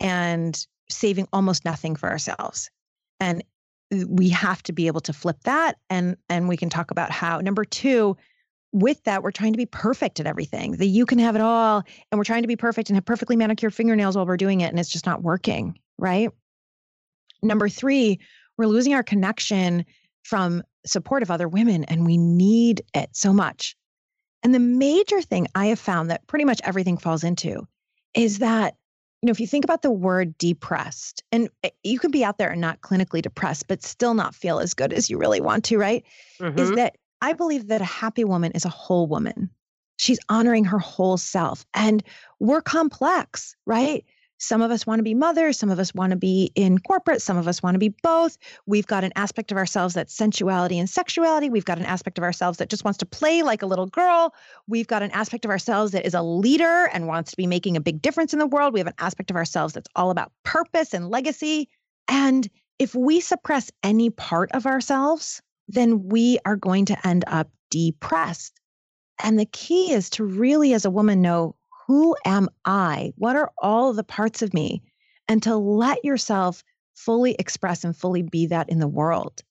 and 0.00 0.66
saving 0.88 1.28
almost 1.32 1.64
nothing 1.64 1.96
for 1.96 2.08
ourselves. 2.08 2.70
And 3.20 3.42
we 4.06 4.28
have 4.28 4.62
to 4.64 4.72
be 4.72 4.86
able 4.86 5.00
to 5.00 5.12
flip 5.12 5.38
that 5.44 5.76
and 5.88 6.16
and 6.28 6.48
we 6.48 6.56
can 6.56 6.70
talk 6.70 6.90
about 6.90 7.10
how 7.10 7.38
number 7.38 7.64
2 7.64 8.16
with 8.72 9.02
that 9.02 9.22
we're 9.22 9.32
trying 9.32 9.52
to 9.52 9.56
be 9.56 9.66
perfect 9.66 10.20
at 10.20 10.26
everything 10.26 10.72
that 10.72 10.86
you 10.86 11.04
can 11.04 11.18
have 11.18 11.34
it 11.34 11.40
all 11.40 11.82
and 12.10 12.18
we're 12.18 12.24
trying 12.24 12.42
to 12.42 12.48
be 12.48 12.56
perfect 12.56 12.88
and 12.88 12.96
have 12.96 13.04
perfectly 13.04 13.34
manicured 13.34 13.74
fingernails 13.74 14.16
while 14.16 14.26
we're 14.26 14.36
doing 14.36 14.60
it 14.60 14.68
and 14.68 14.78
it's 14.78 14.88
just 14.88 15.06
not 15.06 15.22
working 15.22 15.76
right 15.98 16.30
number 17.42 17.68
3 17.68 18.18
we're 18.56 18.66
losing 18.66 18.94
our 18.94 19.02
connection 19.02 19.84
from 20.22 20.62
support 20.86 21.22
of 21.22 21.30
other 21.30 21.48
women 21.48 21.82
and 21.84 22.06
we 22.06 22.16
need 22.16 22.82
it 22.94 23.10
so 23.12 23.32
much 23.32 23.74
and 24.42 24.54
the 24.54 24.58
major 24.58 25.20
thing 25.20 25.46
I 25.54 25.66
have 25.66 25.78
found 25.78 26.10
that 26.10 26.26
pretty 26.26 26.44
much 26.44 26.60
everything 26.64 26.96
falls 26.96 27.24
into 27.24 27.66
is 28.14 28.38
that, 28.38 28.76
you 29.22 29.26
know, 29.26 29.30
if 29.30 29.40
you 29.40 29.46
think 29.46 29.64
about 29.64 29.82
the 29.82 29.90
word 29.90 30.36
depressed, 30.38 31.22
and 31.30 31.50
eh, 31.62 31.70
you 31.82 31.98
can 31.98 32.10
be 32.10 32.24
out 32.24 32.38
there 32.38 32.50
and 32.50 32.60
not 32.60 32.80
clinically 32.80 33.20
depressed, 33.20 33.68
but 33.68 33.82
still 33.82 34.14
not 34.14 34.34
feel 34.34 34.58
as 34.58 34.74
good 34.74 34.92
as 34.92 35.10
you 35.10 35.18
really 35.18 35.40
want 35.40 35.64
to, 35.64 35.78
right? 35.78 36.04
Mm-hmm. 36.40 36.58
Is 36.58 36.72
that 36.72 36.96
I 37.20 37.34
believe 37.34 37.68
that 37.68 37.82
a 37.82 37.84
happy 37.84 38.24
woman 38.24 38.52
is 38.52 38.64
a 38.64 38.70
whole 38.70 39.06
woman. 39.06 39.50
She's 39.98 40.18
honoring 40.30 40.64
her 40.64 40.78
whole 40.78 41.18
self. 41.18 41.66
And 41.74 42.02
we're 42.38 42.62
complex, 42.62 43.54
right? 43.66 44.04
Some 44.40 44.62
of 44.62 44.70
us 44.70 44.86
want 44.86 44.98
to 44.98 45.04
be 45.04 45.14
mothers, 45.14 45.58
some 45.58 45.70
of 45.70 45.78
us 45.78 45.94
want 45.94 46.10
to 46.10 46.16
be 46.16 46.50
in 46.54 46.78
corporate, 46.78 47.20
some 47.20 47.36
of 47.36 47.46
us 47.46 47.62
want 47.62 47.74
to 47.74 47.78
be 47.78 47.94
both. 48.02 48.38
We've 48.66 48.86
got 48.86 49.04
an 49.04 49.12
aspect 49.14 49.52
of 49.52 49.58
ourselves 49.58 49.94
that's 49.94 50.14
sensuality 50.14 50.78
and 50.78 50.88
sexuality. 50.88 51.50
We've 51.50 51.64
got 51.64 51.78
an 51.78 51.84
aspect 51.84 52.16
of 52.16 52.24
ourselves 52.24 52.58
that 52.58 52.70
just 52.70 52.82
wants 52.82 52.98
to 52.98 53.06
play 53.06 53.42
like 53.42 53.60
a 53.60 53.66
little 53.66 53.86
girl. 53.86 54.34
We've 54.66 54.86
got 54.86 55.02
an 55.02 55.10
aspect 55.10 55.44
of 55.44 55.50
ourselves 55.50 55.92
that 55.92 56.06
is 56.06 56.14
a 56.14 56.22
leader 56.22 56.88
and 56.92 57.06
wants 57.06 57.32
to 57.32 57.36
be 57.36 57.46
making 57.46 57.76
a 57.76 57.80
big 57.80 58.00
difference 58.00 58.32
in 58.32 58.38
the 58.38 58.46
world. 58.46 58.72
We 58.72 58.80
have 58.80 58.86
an 58.86 58.94
aspect 58.98 59.30
of 59.30 59.36
ourselves 59.36 59.74
that's 59.74 59.90
all 59.94 60.10
about 60.10 60.32
purpose 60.42 60.94
and 60.94 61.10
legacy. 61.10 61.68
And 62.08 62.48
if 62.78 62.94
we 62.94 63.20
suppress 63.20 63.70
any 63.82 64.08
part 64.08 64.50
of 64.52 64.64
ourselves, 64.64 65.42
then 65.68 66.08
we 66.08 66.38
are 66.46 66.56
going 66.56 66.86
to 66.86 67.06
end 67.06 67.24
up 67.26 67.50
depressed. 67.70 68.58
And 69.22 69.38
the 69.38 69.44
key 69.44 69.92
is 69.92 70.08
to 70.10 70.24
really, 70.24 70.72
as 70.72 70.86
a 70.86 70.90
woman, 70.90 71.20
know 71.20 71.56
who 71.90 72.14
am 72.24 72.48
I? 72.64 73.12
What 73.16 73.34
are 73.34 73.50
all 73.58 73.92
the 73.92 74.04
parts 74.04 74.42
of 74.42 74.54
me? 74.54 74.80
And 75.26 75.42
to 75.42 75.56
let 75.56 76.04
yourself 76.04 76.62
fully 76.94 77.34
express 77.36 77.82
and 77.82 77.96
fully 77.96 78.22
be 78.22 78.46
that 78.46 78.68
in 78.68 78.78
the 78.78 78.86
world. 78.86 79.42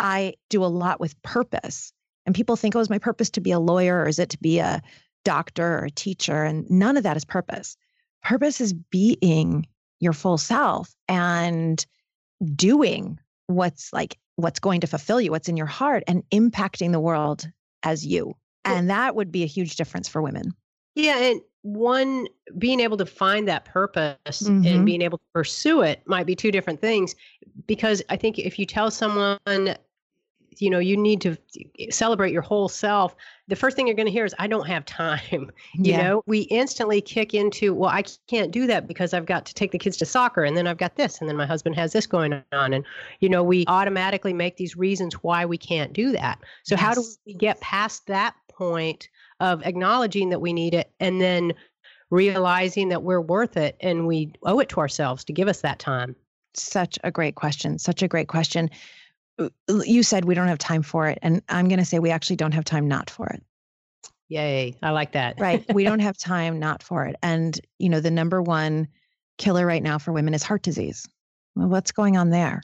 I 0.00 0.34
do 0.50 0.64
a 0.64 0.66
lot 0.66 0.98
with 0.98 1.22
purpose. 1.22 1.92
And 2.26 2.34
people 2.34 2.56
think, 2.56 2.74
oh, 2.74 2.80
is 2.80 2.90
my 2.90 2.98
purpose 2.98 3.30
to 3.30 3.40
be 3.40 3.52
a 3.52 3.60
lawyer 3.60 4.00
or 4.00 4.08
is 4.08 4.18
it 4.18 4.30
to 4.30 4.38
be 4.38 4.58
a 4.58 4.82
doctor 5.24 5.78
or 5.78 5.84
a 5.84 5.90
teacher? 5.92 6.42
And 6.42 6.68
none 6.68 6.96
of 6.96 7.04
that 7.04 7.16
is 7.16 7.24
purpose. 7.24 7.76
Purpose 8.20 8.60
is 8.60 8.72
being 8.72 9.68
your 10.00 10.12
full 10.12 10.38
self 10.38 10.92
and 11.06 11.86
doing 12.56 13.20
what's 13.46 13.92
like 13.92 14.18
what's 14.34 14.58
going 14.58 14.80
to 14.80 14.88
fulfill 14.88 15.20
you, 15.20 15.30
what's 15.30 15.48
in 15.48 15.56
your 15.56 15.66
heart, 15.66 16.02
and 16.08 16.24
impacting 16.30 16.90
the 16.90 16.98
world 16.98 17.48
as 17.84 18.04
you. 18.04 18.34
And 18.64 18.90
that 18.90 19.14
would 19.14 19.30
be 19.30 19.44
a 19.44 19.46
huge 19.46 19.76
difference 19.76 20.08
for 20.08 20.20
women. 20.20 20.52
Yeah. 20.96 21.18
And 21.18 21.40
one 21.66 22.28
being 22.58 22.78
able 22.78 22.96
to 22.96 23.04
find 23.04 23.48
that 23.48 23.64
purpose 23.64 24.42
mm-hmm. 24.42 24.64
and 24.66 24.86
being 24.86 25.02
able 25.02 25.18
to 25.18 25.24
pursue 25.34 25.82
it 25.82 26.00
might 26.06 26.24
be 26.24 26.36
two 26.36 26.52
different 26.52 26.80
things 26.80 27.16
because 27.66 28.02
i 28.08 28.16
think 28.16 28.38
if 28.38 28.56
you 28.56 28.64
tell 28.64 28.88
someone 28.88 29.38
you 30.58 30.70
know 30.70 30.78
you 30.78 30.96
need 30.96 31.20
to 31.20 31.36
celebrate 31.90 32.32
your 32.32 32.40
whole 32.40 32.68
self 32.68 33.16
the 33.48 33.56
first 33.56 33.74
thing 33.74 33.88
you're 33.88 33.96
going 33.96 34.06
to 34.06 34.12
hear 34.12 34.24
is 34.24 34.34
i 34.38 34.46
don't 34.46 34.68
have 34.68 34.84
time 34.84 35.26
you 35.74 35.90
yeah. 35.90 36.02
know 36.02 36.22
we 36.26 36.40
instantly 36.42 37.00
kick 37.00 37.34
into 37.34 37.74
well 37.74 37.90
i 37.90 38.02
can't 38.28 38.52
do 38.52 38.64
that 38.66 38.86
because 38.86 39.12
i've 39.12 39.26
got 39.26 39.44
to 39.44 39.52
take 39.52 39.72
the 39.72 39.78
kids 39.78 39.96
to 39.96 40.06
soccer 40.06 40.44
and 40.44 40.56
then 40.56 40.68
i've 40.68 40.78
got 40.78 40.94
this 40.94 41.18
and 41.20 41.28
then 41.28 41.36
my 41.36 41.46
husband 41.46 41.74
has 41.74 41.92
this 41.92 42.06
going 42.06 42.40
on 42.52 42.72
and 42.72 42.84
you 43.18 43.28
know 43.28 43.42
we 43.42 43.64
automatically 43.66 44.32
make 44.32 44.56
these 44.56 44.76
reasons 44.76 45.14
why 45.14 45.44
we 45.44 45.58
can't 45.58 45.92
do 45.92 46.12
that 46.12 46.38
so 46.62 46.76
yes. 46.76 46.80
how 46.80 46.94
do 46.94 47.02
we 47.26 47.34
get 47.34 47.60
past 47.60 48.06
that 48.06 48.36
point 48.48 49.08
of 49.40 49.64
acknowledging 49.66 50.30
that 50.30 50.40
we 50.40 50.52
need 50.52 50.74
it 50.74 50.90
and 51.00 51.20
then 51.20 51.52
realizing 52.10 52.88
that 52.90 53.02
we're 53.02 53.20
worth 53.20 53.56
it 53.56 53.76
and 53.80 54.06
we 54.06 54.32
owe 54.42 54.60
it 54.60 54.68
to 54.70 54.80
ourselves 54.80 55.24
to 55.24 55.32
give 55.32 55.48
us 55.48 55.60
that 55.62 55.78
time? 55.78 56.14
Such 56.54 56.98
a 57.04 57.10
great 57.10 57.34
question. 57.34 57.78
Such 57.78 58.02
a 58.02 58.08
great 58.08 58.28
question. 58.28 58.70
You 59.68 60.02
said 60.02 60.24
we 60.24 60.34
don't 60.34 60.48
have 60.48 60.58
time 60.58 60.82
for 60.82 61.08
it. 61.08 61.18
And 61.20 61.42
I'm 61.48 61.68
going 61.68 61.78
to 61.78 61.84
say 61.84 61.98
we 61.98 62.10
actually 62.10 62.36
don't 62.36 62.52
have 62.52 62.64
time 62.64 62.88
not 62.88 63.10
for 63.10 63.26
it. 63.26 63.42
Yay. 64.28 64.74
I 64.82 64.90
like 64.90 65.12
that. 65.12 65.38
right. 65.38 65.64
We 65.72 65.84
don't 65.84 65.98
have 66.00 66.16
time 66.16 66.58
not 66.58 66.82
for 66.82 67.04
it. 67.04 67.16
And, 67.22 67.58
you 67.78 67.88
know, 67.88 68.00
the 68.00 68.10
number 68.10 68.42
one 68.42 68.88
killer 69.38 69.66
right 69.66 69.82
now 69.82 69.98
for 69.98 70.12
women 70.12 70.34
is 70.34 70.42
heart 70.42 70.62
disease. 70.62 71.06
Well, 71.54 71.68
what's 71.68 71.92
going 71.92 72.16
on 72.16 72.30
there? 72.30 72.62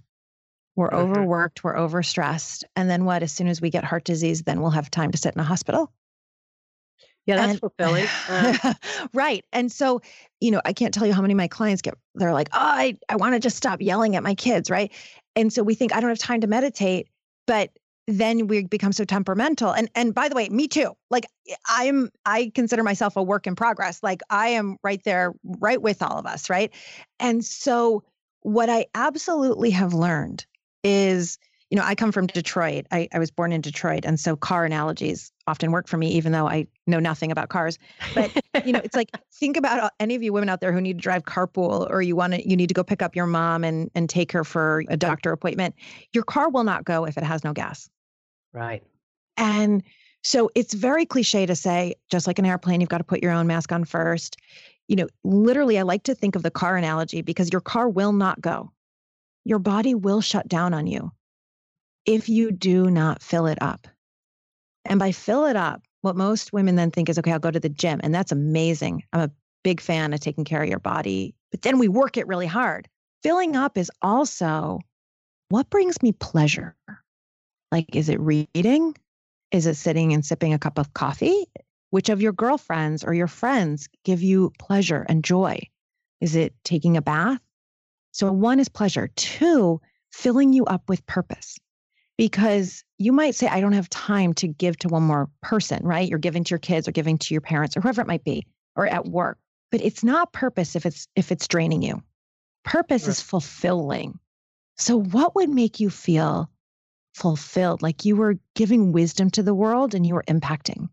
We're 0.75 0.89
mm-hmm. 0.89 1.11
overworked, 1.11 1.63
we're 1.63 1.77
overstressed. 1.77 2.65
And 2.75 2.89
then 2.89 3.05
what? 3.05 3.23
As 3.23 3.33
soon 3.33 3.49
as 3.49 3.61
we 3.61 3.69
get 3.69 3.85
heart 3.85 4.05
disease, 4.05 4.43
then 4.43 4.63
we'll 4.63 4.71
have 4.71 4.91
time 4.91 5.11
to 5.11 5.19
sit 5.19 5.35
in 5.35 5.41
a 5.41 5.45
hospital 5.45 5.93
yeah, 7.27 7.37
that's 7.37 7.51
and, 7.53 7.61
fulfilling. 7.61 8.07
Uh, 8.29 8.75
right. 9.15 9.45
And 9.53 9.71
so, 9.71 10.01
you 10.41 10.51
know, 10.51 10.61
I 10.65 10.73
can't 10.73 10.93
tell 10.93 11.07
you 11.07 11.13
how 11.13 11.23
many 11.23 11.33
of 11.33 11.39
my 11.39 11.49
clients 11.49 11.83
get, 11.83 11.95
they're 12.15 12.33
like, 12.33 12.49
oh, 12.53 12.59
I, 12.59 12.99
I 13.09 13.17
want 13.17 13.35
to 13.35 13.41
just 13.41 13.57
stop 13.57 13.81
yelling 13.81 14.17
at 14.17 14.23
my 14.23 14.35
kids. 14.35 14.71
Right. 14.71 14.93
And 15.37 15.53
so 15.53 15.63
we 15.63 15.75
think, 15.75 15.95
I 15.95 16.01
don't 16.01 16.11
have 16.11 16.19
time 16.19 16.41
to 16.41 16.47
meditate. 16.47 17.09
But 17.47 17.71
then 18.09 18.47
we 18.49 18.65
become 18.65 18.93
so 18.93 19.05
temperamental. 19.05 19.73
And 19.73 19.89
and 19.95 20.15
by 20.15 20.29
the 20.29 20.35
way, 20.35 20.49
me 20.49 20.67
too. 20.67 20.93
Like 21.11 21.27
I'm 21.69 22.11
I 22.27 22.51
consider 22.55 22.83
myself 22.83 23.17
a 23.17 23.23
work 23.23 23.47
in 23.47 23.55
progress. 23.55 24.03
Like 24.03 24.23
I 24.29 24.49
am 24.49 24.77
right 24.83 25.03
there, 25.05 25.33
right 25.45 25.81
with 25.81 26.03
all 26.03 26.19
of 26.19 26.27
us. 26.27 26.51
Right. 26.51 26.73
And 27.21 27.45
so 27.45 28.03
what 28.41 28.69
I 28.69 28.87
absolutely 28.95 29.71
have 29.71 29.95
learned 29.95 30.45
is 30.83 31.39
you 31.73 31.77
know, 31.77 31.85
I 31.85 31.95
come 31.95 32.13
from 32.13 32.27
Detroit. 32.27 32.85
I, 32.93 33.09
I 33.15 33.19
was 33.19 33.31
born 33.31 33.51
in 33.51 33.63
Detroit. 33.63 34.05
And 34.05 34.21
so 34.21 34.37
car 34.37 34.67
analogies 34.67 35.33
often 35.47 35.73
work 35.73 35.89
for 35.89 35.97
me, 35.97 36.09
even 36.09 36.31
though 36.31 36.47
I 36.47 36.67
know 36.87 37.01
nothing 37.01 37.33
about 37.33 37.49
cars. 37.49 37.79
But, 38.15 38.31
you 38.67 38.73
know, 38.73 38.81
it's 38.85 38.95
like, 38.95 39.09
think 39.33 39.57
about 39.57 39.91
any 39.99 40.15
of 40.15 40.23
you 40.23 40.35
women 40.35 40.51
out 40.51 40.61
there 40.61 40.71
who 40.71 40.83
need 40.83 40.99
to 40.99 41.03
drive 41.03 41.25
carpool 41.25 41.89
or 41.89 42.03
you 42.03 42.15
want 42.15 42.35
to, 42.35 42.47
you 42.47 42.59
need 42.59 42.67
to 42.67 42.75
go 42.75 42.85
pick 42.85 43.01
up 43.01 43.17
your 43.17 43.25
mom 43.25 43.65
and, 43.65 43.91
and 43.95 44.11
take 44.11 44.33
her 44.33 44.45
for 44.45 44.85
a 44.89 44.99
doctor 44.99 45.33
appointment. 45.33 45.75
Your 46.13 46.25
car 46.25 46.51
will 46.51 46.65
not 46.65 46.85
go 46.85 47.07
if 47.07 47.17
it 47.17 47.25
has 47.25 47.43
no 47.43 47.55
gas. 47.55 47.89
Right. 48.53 48.83
And 49.39 49.83
so 50.23 50.51
it's 50.55 50.75
very 50.75 51.07
cliche 51.07 51.47
to 51.47 51.57
say, 51.57 51.95
just 52.11 52.27
like 52.27 52.39
an 52.39 52.45
airplane, 52.45 52.83
you've 52.83 52.91
got 52.91 52.99
to 52.99 53.05
put 53.05 53.23
your 53.23 53.33
own 53.33 53.47
mask 53.47 53.73
on 53.73 53.87
first. 53.87 54.37
You 54.89 54.97
know, 54.97 55.07
literally, 55.25 55.79
I 55.79 55.83
like 55.85 56.03
to 56.03 56.15
think 56.15 56.37
of 56.37 56.43
the 56.43 56.51
car 56.51 56.77
analogy 56.77 57.23
because 57.23 57.51
your 57.51 57.63
car 57.63 57.89
will 57.89 58.13
not 58.13 58.43
go. 58.43 58.71
Your 59.47 59.59
body 59.59 59.95
will 59.95 60.21
shut 60.21 60.49
down 60.49 60.75
on 60.75 60.87
you 60.87 61.13
if 62.07 62.29
you 62.29 62.51
do 62.51 62.91
not 62.91 63.23
fill 63.23 63.47
it 63.47 63.59
up. 63.61 63.87
And 64.85 64.99
by 64.99 65.13
fill 65.13 65.47
it 65.47 65.57
up, 65.57 65.83
what 66.01 66.17
most 66.17 66.53
women 66.53 66.75
then 66.75 66.91
think 66.91 67.09
is, 67.09 67.19
okay, 67.19 67.33
I'll 67.33 67.39
go 67.39 67.51
to 67.51 67.61
the 67.61 67.69
gym. 67.69 68.01
And 68.03 68.15
that's 68.15 68.33
amazing. 68.33 69.05
I'm 69.13 69.21
a 69.21 69.31
big 69.63 69.81
fan 69.81 70.13
of 70.13 70.21
taking 70.21 70.45
care 70.45 70.63
of 70.63 70.69
your 70.69 70.81
body. 70.81 71.35
But 71.51 71.63
then 71.63 71.79
we 71.79 71.89
work 71.89 72.17
it 72.17 72.27
really 72.27 72.47
hard. 72.47 72.89
Filling 73.23 73.57
up 73.57 73.79
is 73.79 73.91
also 74.03 74.81
what 75.49 75.71
brings 75.71 76.03
me 76.03 76.13
pleasure? 76.13 76.75
Like, 77.71 77.95
is 77.95 78.09
it 78.09 78.19
reading? 78.21 78.97
Is 79.51 79.67
it 79.67 79.77
sitting 79.77 80.13
and 80.13 80.25
sipping 80.25 80.55
a 80.55 80.59
cup 80.59 80.79
of 80.79 80.95
coffee? 80.95 81.45
Which 81.91 82.09
of 82.09 82.23
your 82.23 82.33
girlfriends 82.33 83.05
or 83.05 83.13
your 83.13 83.27
friends 83.27 83.89
give 84.03 84.23
you 84.23 84.51
pleasure 84.59 85.05
and 85.09 85.23
joy? 85.23 85.61
Is 86.21 86.37
it 86.37 86.55
taking 86.65 86.97
a 86.97 87.03
bath? 87.03 87.41
So, 88.13 88.33
one 88.33 88.61
is 88.61 88.69
pleasure. 88.69 89.11
Two, 89.15 89.81
filling 90.11 90.53
you 90.53 90.65
up 90.65 90.89
with 90.89 91.05
purpose 91.07 91.59
because 92.23 92.85
you 92.99 93.11
might 93.11 93.35
say, 93.35 93.49
I 93.49 93.61
don't 93.61 93.73
have 93.73 93.91
time 93.91 94.33
to 94.35 94.47
give 94.47 94.77
to 94.77 94.89
one 94.89 95.03
more 95.03 95.29
person, 95.41 95.85
right? 95.85 96.09
You're 96.09 96.21
giving 96.21 96.45
to 96.45 96.51
your 96.51 96.61
kids 96.61 96.87
or 96.87 96.93
giving 96.93 97.19
to 97.19 97.35
your 97.35 97.41
parents 97.41 97.77
or 97.77 97.81
whoever 97.81 98.01
it 98.01 98.07
might 98.07 98.23
be, 98.23 98.47
or 98.77 98.87
at 98.87 99.07
work. 99.07 99.39
But 99.73 99.81
it's 99.83 100.05
not 100.05 100.33
purpose 100.33 100.77
if 100.77 100.87
it's 100.87 101.09
if 101.17 101.33
it's 101.33 101.49
draining 101.49 101.83
you. 101.83 102.01
Purpose 102.65 103.09
is 103.09 103.21
fulfilling. 103.21 104.21
So 104.77 105.01
what 105.01 105.35
would 105.35 105.51
make 105.51 105.81
you 105.81 105.91
feel 105.91 106.49
fulfilled? 107.13 107.83
Like 107.83 108.05
you 108.05 108.15
were 108.15 108.37
giving 108.55 108.93
wisdom 108.93 109.29
to 109.31 109.43
the 109.43 109.53
world 109.53 109.93
and 109.93 110.07
you 110.07 110.15
were 110.15 110.25
impacting. 110.29 110.91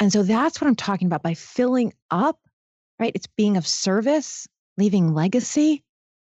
And 0.00 0.12
so 0.12 0.24
that's 0.24 0.60
what 0.60 0.66
I'm 0.66 0.74
talking 0.74 1.06
about 1.06 1.22
by 1.22 1.34
filling 1.34 1.92
up, 2.10 2.40
right? 2.98 3.12
It's 3.14 3.28
being 3.36 3.56
of 3.56 3.68
service, 3.68 4.48
leaving 4.76 5.14
legacy. 5.14 5.84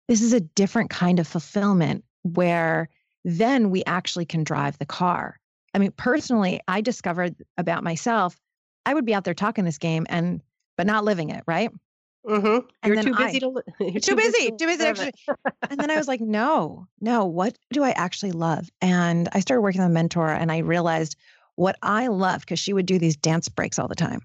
This 0.08 0.22
is 0.22 0.34
a 0.34 0.42
different 0.42 0.92
kind 0.92 1.20
of 1.20 1.28
fulfillment 1.28 2.04
where 2.22 2.88
then 3.24 3.70
we 3.70 3.84
actually 3.86 4.26
can 4.26 4.44
drive 4.44 4.78
the 4.78 4.86
car. 4.86 5.40
I 5.74 5.80
mean, 5.80 5.92
personally, 5.92 6.60
I 6.68 6.82
discovered 6.82 7.36
about 7.58 7.84
myself, 7.84 8.38
I 8.86 8.94
would 8.94 9.06
be 9.06 9.14
out 9.14 9.24
there 9.24 9.34
talking 9.34 9.64
this 9.64 9.78
game 9.78 10.06
and 10.10 10.42
but 10.78 10.88
not 10.88 11.04
living 11.04 11.30
it, 11.30 11.44
right? 11.46 11.70
Mm-hmm. 12.26 12.88
You're 12.88 13.04
too 13.04 13.16
busy 13.16 13.38
I, 13.38 13.40
to. 13.40 13.64
You're 13.80 13.92
too, 13.94 14.00
too 14.00 14.16
busy. 14.16 14.52
Too 14.52 14.68
busy. 14.68 14.84
Actually. 14.84 15.14
and 15.70 15.80
then 15.80 15.90
I 15.90 15.98
was 15.98 16.08
like, 16.08 16.22
no, 16.22 16.88
no. 17.00 17.26
What 17.26 17.58
do 17.72 17.84
I 17.84 17.92
actually 17.92 18.32
love? 18.32 18.70
And 18.82 19.28
I 19.34 19.40
started 19.40 19.62
working 19.62 19.82
with 19.82 19.90
a 19.90 19.94
mentor, 19.94 20.30
and 20.30 20.52
I 20.52 20.60
realized 20.60 21.16
what 21.56 21.78
I 21.82 22.08
love 22.08 22.42
because 22.42 22.60
she 22.60 22.74
would 22.74 22.86
do 22.86 23.00
these 23.00 23.16
dance 23.16 23.50
breaks 23.50 23.80
all 23.80 23.88
the 23.88 23.96
time, 23.96 24.22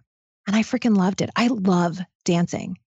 and 0.46 0.54
I 0.54 0.62
freaking 0.62 0.96
loved 0.96 1.22
it. 1.22 1.30
I 1.36 1.48
love 1.48 1.98
dancing. 2.24 2.78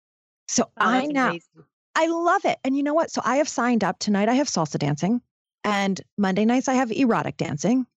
So 0.48 0.64
oh, 0.64 0.68
I 0.78 1.06
now 1.06 1.30
amazing. 1.30 1.64
I 1.94 2.06
love 2.06 2.44
it. 2.44 2.58
And 2.62 2.76
you 2.76 2.82
know 2.82 2.94
what? 2.94 3.10
So 3.10 3.20
I 3.24 3.36
have 3.36 3.48
signed 3.48 3.84
up 3.84 3.98
tonight. 3.98 4.28
I 4.28 4.34
have 4.34 4.46
salsa 4.46 4.78
dancing. 4.78 5.20
And 5.64 6.00
Monday 6.16 6.44
nights, 6.44 6.68
I 6.68 6.74
have 6.74 6.90
erotic 6.90 7.36
dancing. 7.36 7.86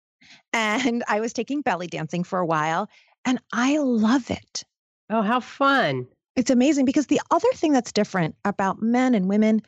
And 0.54 1.04
I 1.08 1.22
was 1.22 1.34
taking 1.34 1.62
belly 1.62 1.88
dancing 1.88 2.24
for 2.24 2.40
a 2.40 2.46
while, 2.46 2.90
and 3.26 3.40
I 3.54 3.78
love 3.78 4.30
it. 4.30 4.64
Oh, 5.10 5.22
how 5.22 5.40
fun. 5.40 6.08
It's 6.36 6.52
amazing 6.52 6.86
because 6.86 7.08
the 7.08 7.22
other 7.32 7.48
thing 7.56 7.74
that's 7.74 7.92
different 7.92 8.36
about 8.46 8.82
men 8.82 9.16
and 9.16 9.28
women 9.28 9.62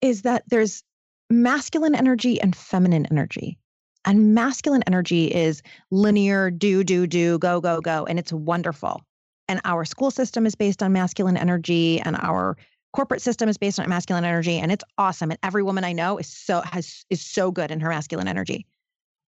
is 0.00 0.22
that 0.22 0.44
there's 0.48 0.82
masculine 1.30 1.94
energy 1.94 2.40
and 2.40 2.56
feminine 2.56 3.06
energy. 3.10 3.58
And 4.04 4.34
masculine 4.34 4.82
energy 4.86 5.26
is 5.26 5.62
linear, 5.90 6.50
do, 6.50 6.82
do, 6.84 7.06
do, 7.06 7.38
go, 7.38 7.60
go, 7.60 7.80
go. 7.80 8.06
And 8.06 8.18
it's 8.18 8.32
wonderful. 8.32 9.02
And 9.48 9.60
our 9.64 9.84
school 9.84 10.10
system 10.10 10.46
is 10.46 10.54
based 10.54 10.82
on 10.82 10.92
masculine 10.92 11.36
energy, 11.36 12.00
and 12.00 12.16
our 12.16 12.56
corporate 12.98 13.22
system 13.22 13.48
is 13.48 13.56
based 13.56 13.78
on 13.78 13.88
masculine 13.88 14.24
energy 14.24 14.58
and 14.58 14.72
it's 14.72 14.82
awesome 14.98 15.30
and 15.30 15.38
every 15.44 15.62
woman 15.62 15.84
i 15.84 15.92
know 15.92 16.18
is 16.18 16.26
so 16.26 16.60
has 16.62 17.04
is 17.10 17.24
so 17.24 17.52
good 17.52 17.70
in 17.70 17.78
her 17.78 17.90
masculine 17.90 18.26
energy 18.26 18.66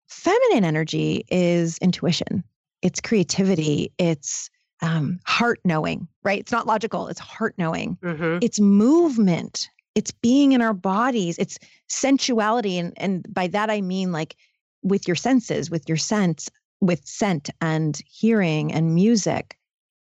feminine 0.08 0.64
energy 0.64 1.24
is 1.30 1.78
intuition 1.78 2.42
it's 2.82 3.00
creativity 3.00 3.92
it's 3.96 4.50
um, 4.82 5.20
heart 5.26 5.60
knowing, 5.64 6.08
right? 6.22 6.40
It's 6.40 6.52
not 6.52 6.66
logical, 6.66 7.08
it's 7.08 7.20
heart 7.20 7.54
knowing. 7.58 7.98
Mm-hmm. 8.02 8.38
It's 8.42 8.58
movement, 8.58 9.68
it's 9.94 10.10
being 10.10 10.52
in 10.52 10.62
our 10.62 10.72
bodies, 10.72 11.38
it's 11.38 11.58
sensuality. 11.88 12.78
And, 12.78 12.94
and 12.96 13.26
by 13.32 13.46
that, 13.48 13.70
I 13.70 13.80
mean 13.80 14.12
like 14.12 14.36
with 14.82 15.06
your 15.06 15.16
senses, 15.16 15.70
with 15.70 15.88
your 15.88 15.98
sense, 15.98 16.48
with 16.80 17.06
scent 17.06 17.50
and 17.60 18.00
hearing 18.06 18.72
and 18.72 18.94
music. 18.94 19.58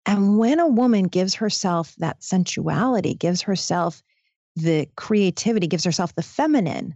And 0.07 0.39
when 0.39 0.59
a 0.59 0.67
woman 0.67 1.03
gives 1.03 1.35
herself 1.35 1.93
that 1.97 2.23
sensuality, 2.23 3.13
gives 3.13 3.41
herself 3.41 4.01
the 4.55 4.87
creativity, 4.95 5.67
gives 5.67 5.83
herself 5.83 6.15
the 6.15 6.23
feminine, 6.23 6.95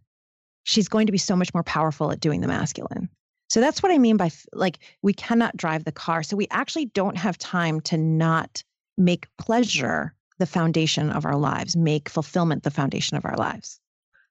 she's 0.64 0.88
going 0.88 1.06
to 1.06 1.12
be 1.12 1.18
so 1.18 1.36
much 1.36 1.54
more 1.54 1.64
powerful 1.64 2.12
at 2.12 2.22
doing 2.22 2.40
the 2.40 2.48
masculine. 2.48 3.10
So 3.50 3.60
that's 3.60 3.84
what 3.84 3.92
I 3.92 3.98
mean 3.98 4.16
by 4.16 4.32
like, 4.54 4.80
we 5.02 5.14
cannot 5.14 5.58
drive 5.58 5.84
the 5.84 5.92
car. 5.92 6.24
So 6.24 6.38
we 6.38 6.48
actually 6.52 6.86
don't 6.86 7.18
have 7.18 7.38
time 7.38 7.82
to 7.82 7.98
not 7.98 8.64
make 8.98 9.28
pleasure 9.38 10.16
the 10.40 10.46
foundation 10.46 11.10
of 11.10 11.26
our 11.26 11.36
lives, 11.36 11.76
make 11.76 12.08
fulfillment 12.08 12.64
the 12.64 12.72
foundation 12.72 13.18
of 13.18 13.26
our 13.26 13.36
lives. 13.36 13.80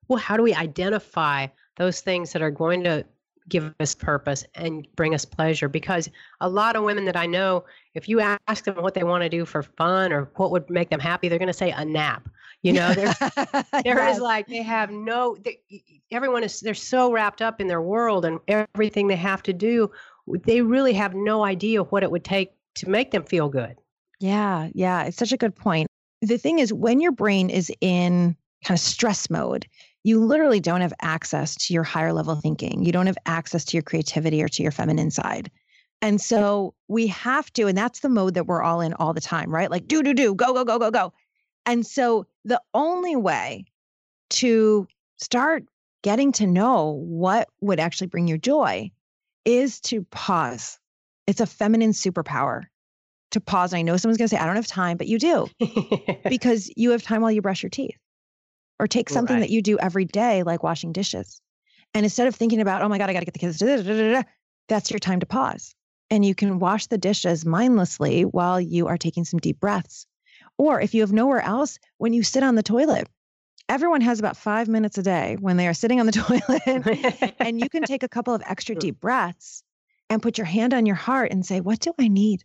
Well, 0.09 0.19
how 0.19 0.39
do 0.39 0.43
we 0.43 0.55
identify 0.55 1.49
those 1.77 2.01
things 2.01 2.33
that 2.33 2.41
are 2.41 2.51
going 2.51 2.83
to 2.85 3.05
give 3.50 3.75
us 3.80 3.95
purpose 3.95 4.45
and 4.54 4.87
bring 4.97 5.14
us 5.14 5.25
pleasure? 5.25 5.69
Because 5.69 6.09
a 6.40 6.49
lot 6.49 6.76
of 6.76 6.85
women 6.85 7.04
that 7.04 7.16
I 7.16 7.26
know, 7.26 7.64
if 7.95 8.09
you 8.09 8.21
ask 8.21 8.64
them 8.64 8.76
what 8.76 8.95
they 8.95 9.04
want 9.04 9.23
to 9.23 9.28
do 9.28 9.45
for 9.45 9.62
fun 9.62 10.12
or 10.12 10.30
what 10.37 10.50
would 10.50 10.71
make 10.71 10.88
them 10.88 11.00
happy, 11.00 11.28
they're 11.28 11.38
going 11.38 11.49
to 11.49 11.52
say 11.52 11.71
a 11.71 11.85
nap. 11.85 12.28
You 12.62 12.75
know, 12.75 12.92
there 12.92 13.14
yes. 13.85 14.16
is 14.16 14.21
like 14.21 14.47
they 14.47 14.62
have 14.62 14.90
no. 14.90 15.37
They, 15.42 15.61
everyone 16.11 16.45
is 16.45 16.61
they're 16.61 16.75
so 16.75 17.11
wrapped 17.11 17.40
up 17.40 17.61
in 17.61 17.69
their 17.69 17.80
world 17.80 18.25
and 18.25 18.38
everything 18.49 19.09
they 19.09 19.16
have 19.16 19.42
to 19.45 19.52
do. 19.52 19.90
They 20.45 20.61
really 20.61 20.92
have 20.92 21.14
no 21.14 21.45
idea 21.45 21.83
what 21.85 22.02
it 22.02 22.11
would 22.11 22.25
take 22.25 22.52
to 22.75 22.88
make 22.88 23.12
them 23.12 23.25
feel 23.25 23.49
good. 23.49 23.76
Yeah, 24.21 24.69
yeah, 24.75 25.04
it's 25.04 25.16
such 25.16 25.33
a 25.33 25.38
good 25.38 25.57
point. 25.57 25.87
The 26.21 26.37
thing 26.37 26.59
is, 26.59 26.73
when 26.73 27.00
your 27.00 27.12
brain 27.12 27.49
is 27.49 27.73
in 27.80 28.37
kind 28.62 28.76
of 28.76 28.80
stress 28.80 29.30
mode, 29.30 29.66
you 30.02 30.25
literally 30.25 30.61
don't 30.61 30.80
have 30.80 30.95
access 31.00 31.54
to 31.54 31.75
your 31.75 31.83
higher 31.83 32.12
level 32.12 32.35
thinking. 32.35 32.85
You 32.85 32.92
don't 32.92 33.07
have 33.07 33.19
access 33.26 33.64
to 33.66 33.76
your 33.76 33.83
creativity 33.83 34.42
or 34.42 34.49
to 34.49 34.62
your 34.62 34.73
feminine 34.73 35.11
side. 35.11 35.50
And 36.02 36.21
so 36.21 36.75
we 36.88 37.09
have 37.09 37.52
to, 37.54 37.66
and 37.66 37.76
that's 37.76 38.00
the 38.00 38.09
mode 38.09 38.35
that 38.35 38.47
we're 38.47 38.62
all 38.62 38.80
in 38.80 38.95
all 38.95 39.12
the 39.12 39.21
time, 39.21 39.50
right? 39.50 39.71
Like 39.71 39.87
do, 39.87 40.02
do, 40.02 40.14
do, 40.14 40.35
go, 40.35 40.54
go, 40.54 40.64
go, 40.64 40.78
go, 40.78 40.90
go. 40.90 41.12
And 41.66 41.87
so 41.87 42.26
the 42.45 42.61
only 42.73 43.16
way 43.16 43.66
to 44.30 44.88
start 45.19 45.64
getting 46.02 46.33
to 46.33 46.47
know 46.47 46.99
what 47.04 47.49
would 47.61 47.78
actually 47.78 48.07
bring 48.07 48.26
you 48.26 48.38
joy 48.38 48.90
is 49.45 49.80
to 49.80 50.02
pause. 50.11 50.78
It's 51.26 51.40
a 51.40 51.47
feminine 51.47 51.92
superpower 51.92 52.64
to 53.33 53.40
pause. 53.40 53.75
I 53.75 53.83
know 53.83 53.99
someone's 53.99 54.16
going 54.16 54.28
to 54.28 54.35
say, 54.35 54.40
I 54.40 54.47
don't 54.47 54.57
have 54.57 54.66
time, 54.66 54.97
but 54.97 55.07
you 55.07 55.19
do 55.19 55.49
because 56.28 56.73
you 56.76 56.92
have 56.92 57.02
time 57.02 57.21
while 57.21 57.30
you 57.30 57.42
brush 57.42 57.62
your 57.62 57.71
teeth 57.71 58.00
or 58.81 58.87
take 58.87 59.11
something 59.11 59.37
right. 59.37 59.41
that 59.41 59.51
you 59.51 59.61
do 59.61 59.79
every 59.79 60.07
day, 60.07 60.43
like 60.43 60.63
washing 60.63 60.91
dishes. 60.91 61.43
And 61.93 62.05
instead 62.05 62.29
of 62.29 62.35
thinking 62.35 62.63
about, 62.63 62.81
oh 62.81 62.89
my 62.89 62.97
God, 62.97 63.11
I 63.11 63.13
got 63.13 63.19
to 63.19 63.27
get 63.27 63.35
the 63.35 63.41
kids, 63.41 63.59
da, 63.59 63.77
da, 63.77 64.13
da, 64.13 64.23
that's 64.69 64.91
your 64.91 64.99
time 64.99 65.21
to 65.21 65.27
pause. 65.27 65.75
And 66.11 66.25
you 66.25 66.35
can 66.35 66.59
wash 66.59 66.87
the 66.87 66.97
dishes 66.97 67.45
mindlessly 67.45 68.23
while 68.23 68.59
you 68.59 68.87
are 68.87 68.97
taking 68.97 69.25
some 69.25 69.39
deep 69.39 69.61
breaths. 69.61 70.07
Or 70.57 70.81
if 70.81 70.95
you 70.95 71.03
have 71.03 71.13
nowhere 71.13 71.43
else, 71.43 71.79
when 71.99 72.15
you 72.15 72.23
sit 72.23 72.43
on 72.43 72.55
the 72.55 72.63
toilet, 72.63 73.07
everyone 73.69 74.01
has 74.01 74.19
about 74.19 74.39
five 74.39 74.67
minutes 74.67 74.97
a 74.97 75.03
day 75.03 75.37
when 75.39 75.59
they 75.59 75.69
are 75.69 75.75
sitting 75.75 76.01
on 76.01 76.07
the 76.07 76.13
toilet. 77.21 77.35
and 77.39 77.61
you 77.61 77.69
can 77.69 77.83
take 77.83 78.03
a 78.03 78.09
couple 78.09 78.33
of 78.33 78.43
extra 78.47 78.75
deep 78.75 78.99
breaths 78.99 79.63
and 80.09 80.23
put 80.23 80.39
your 80.39 80.47
hand 80.47 80.73
on 80.73 80.87
your 80.87 80.97
heart 80.97 81.31
and 81.33 81.45
say, 81.45 81.61
What 81.61 81.81
do 81.81 81.93
I 81.99 82.09
need? 82.09 82.45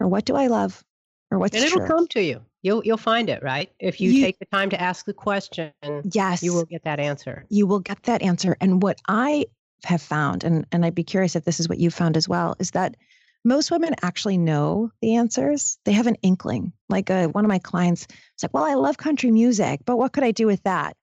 Or 0.00 0.08
what 0.08 0.24
do 0.24 0.34
I 0.34 0.48
love? 0.48 0.82
Or 1.30 1.38
what's 1.38 1.54
And 1.54 1.64
it'll 1.64 1.86
come 1.86 2.08
to 2.08 2.22
you. 2.22 2.42
You'll 2.62 2.84
you'll 2.84 2.98
find 2.98 3.30
it, 3.30 3.42
right? 3.42 3.70
If 3.78 4.00
you, 4.00 4.10
you 4.10 4.24
take 4.24 4.38
the 4.38 4.44
time 4.46 4.70
to 4.70 4.80
ask 4.80 5.06
the 5.06 5.14
question, 5.14 5.72
yes, 6.12 6.42
you 6.42 6.52
will 6.52 6.66
get 6.66 6.84
that 6.84 7.00
answer. 7.00 7.46
You 7.48 7.66
will 7.66 7.80
get 7.80 8.02
that 8.04 8.22
answer. 8.22 8.56
And 8.60 8.82
what 8.82 9.00
I 9.08 9.46
have 9.84 10.02
found, 10.02 10.44
and, 10.44 10.66
and 10.72 10.84
I'd 10.84 10.94
be 10.94 11.04
curious 11.04 11.36
if 11.36 11.44
this 11.44 11.60
is 11.60 11.68
what 11.68 11.78
you 11.78 11.90
found 11.90 12.16
as 12.16 12.28
well, 12.28 12.54
is 12.58 12.72
that 12.72 12.96
most 13.44 13.70
women 13.70 13.94
actually 14.02 14.36
know 14.36 14.90
the 15.00 15.16
answers. 15.16 15.78
They 15.84 15.92
have 15.92 16.06
an 16.06 16.16
inkling. 16.22 16.72
Like 16.88 17.10
uh, 17.10 17.28
one 17.28 17.44
of 17.44 17.48
my 17.48 17.58
clients 17.58 18.06
was 18.08 18.42
like, 18.42 18.54
Well, 18.54 18.64
I 18.64 18.74
love 18.74 18.98
country 18.98 19.30
music, 19.30 19.80
but 19.86 19.96
what 19.96 20.12
could 20.12 20.24
I 20.24 20.32
do 20.32 20.46
with 20.46 20.62
that? 20.64 20.96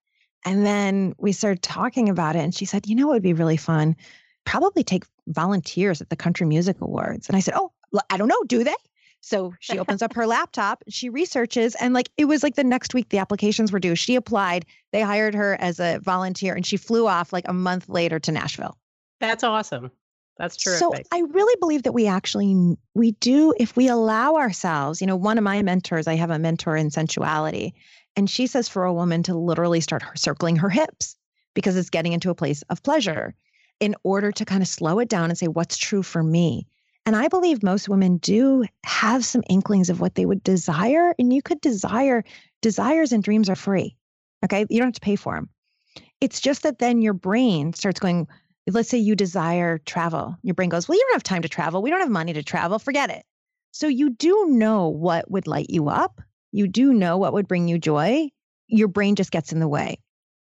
And 0.45 0.65
then 0.65 1.15
we 1.17 1.31
started 1.31 1.63
talking 1.63 2.09
about 2.09 2.35
it. 2.35 2.39
And 2.39 2.53
she 2.53 2.65
said, 2.65 2.87
You 2.87 2.95
know, 2.95 3.09
it 3.09 3.15
would 3.15 3.23
be 3.23 3.33
really 3.33 3.57
fun. 3.57 3.95
Probably 4.45 4.83
take 4.83 5.05
volunteers 5.27 6.01
at 6.01 6.09
the 6.09 6.15
Country 6.15 6.45
Music 6.45 6.79
Awards. 6.79 7.27
And 7.27 7.35
I 7.35 7.39
said, 7.39 7.55
Oh, 7.57 7.71
I 8.09 8.17
don't 8.17 8.27
know. 8.27 8.43
Do 8.45 8.63
they? 8.63 8.75
So 9.21 9.53
she 9.59 9.79
opens 9.79 10.01
up 10.01 10.13
her 10.13 10.27
laptop, 10.27 10.83
she 10.87 11.09
researches, 11.09 11.75
and 11.75 11.93
like 11.93 12.09
it 12.17 12.25
was 12.25 12.43
like 12.43 12.55
the 12.55 12.63
next 12.63 12.93
week 12.93 13.09
the 13.09 13.17
applications 13.19 13.71
were 13.71 13.79
due. 13.79 13.95
She 13.95 14.15
applied, 14.15 14.65
they 14.91 15.01
hired 15.01 15.35
her 15.35 15.57
as 15.59 15.79
a 15.79 15.99
volunteer, 15.99 16.53
and 16.53 16.65
she 16.65 16.77
flew 16.77 17.07
off 17.07 17.33
like 17.33 17.47
a 17.47 17.53
month 17.53 17.89
later 17.89 18.19
to 18.19 18.31
Nashville. 18.31 18.77
That's 19.19 19.43
awesome. 19.43 19.91
That's 20.37 20.55
true. 20.55 20.75
So 20.75 20.93
I 21.11 21.19
really 21.21 21.55
believe 21.59 21.83
that 21.83 21.93
we 21.93 22.07
actually 22.07 22.77
we 22.93 23.11
do 23.13 23.53
if 23.57 23.75
we 23.75 23.87
allow 23.87 24.35
ourselves, 24.35 25.01
you 25.01 25.07
know, 25.07 25.15
one 25.15 25.37
of 25.37 25.43
my 25.43 25.61
mentors, 25.63 26.07
I 26.07 26.15
have 26.15 26.29
a 26.29 26.39
mentor 26.39 26.75
in 26.77 26.91
sensuality, 26.91 27.73
and 28.15 28.29
she 28.29 28.47
says 28.47 28.69
for 28.69 28.83
a 28.83 28.93
woman 28.93 29.23
to 29.23 29.35
literally 29.35 29.81
start 29.81 30.03
circling 30.15 30.57
her 30.57 30.69
hips 30.69 31.15
because 31.53 31.75
it's 31.75 31.89
getting 31.89 32.13
into 32.13 32.29
a 32.29 32.35
place 32.35 32.61
of 32.69 32.83
pleasure 32.83 33.33
in 33.79 33.95
order 34.03 34.31
to 34.31 34.45
kind 34.45 34.61
of 34.61 34.67
slow 34.67 34.99
it 34.99 35.09
down 35.09 35.29
and 35.29 35.37
say 35.37 35.47
what's 35.47 35.77
true 35.77 36.03
for 36.03 36.21
me. 36.21 36.67
And 37.07 37.15
I 37.15 37.29
believe 37.29 37.63
most 37.63 37.87
women 37.87 38.17
do 38.17 38.65
have 38.83 39.23
some 39.23 39.41
inklings 39.49 39.89
of 39.89 40.01
what 40.01 40.15
they 40.15 40.25
would 40.25 40.43
desire 40.43 41.15
and 41.17 41.31
you 41.31 41.41
could 41.41 41.61
desire 41.61 42.25
desires 42.61 43.13
and 43.13 43.23
dreams 43.23 43.49
are 43.49 43.55
free. 43.55 43.95
Okay? 44.43 44.65
You 44.69 44.77
don't 44.77 44.89
have 44.89 44.95
to 44.95 44.99
pay 44.99 45.15
for 45.15 45.33
them. 45.33 45.47
It's 46.19 46.41
just 46.41 46.63
that 46.63 46.79
then 46.79 47.01
your 47.01 47.13
brain 47.13 47.71
starts 47.71 48.01
going 48.01 48.27
let's 48.69 48.89
say 48.89 48.97
you 48.97 49.15
desire 49.15 49.77
travel. 49.77 50.35
Your 50.43 50.53
brain 50.53 50.67
goes, 50.67 50.89
Well, 50.89 50.97
you 50.97 51.05
don't 51.07 51.15
have 51.15 51.23
time 51.23 51.43
to 51.43 51.47
travel. 51.47 51.81
We 51.81 51.89
don't 51.89 52.01
have 52.01 52.09
money 52.09 52.33
to 52.33 52.43
travel. 52.43 52.77
Forget 52.77 53.09
it. 53.09 53.23
So 53.71 53.87
you 53.87 54.09
do 54.09 54.47
know 54.49 54.89
what 54.89 55.31
would 55.31 55.47
light 55.47 55.69
you 55.69 55.87
up. 55.87 56.19
You 56.51 56.67
do 56.67 56.91
know 56.91 57.15
what 57.15 57.31
would 57.31 57.47
bring 57.47 57.69
you 57.69 57.79
joy. 57.79 58.27
Your 58.67 58.89
brain 58.89 59.15
just 59.15 59.31
gets 59.31 59.53
in 59.53 59.61
the 59.61 59.67
way. 59.69 59.97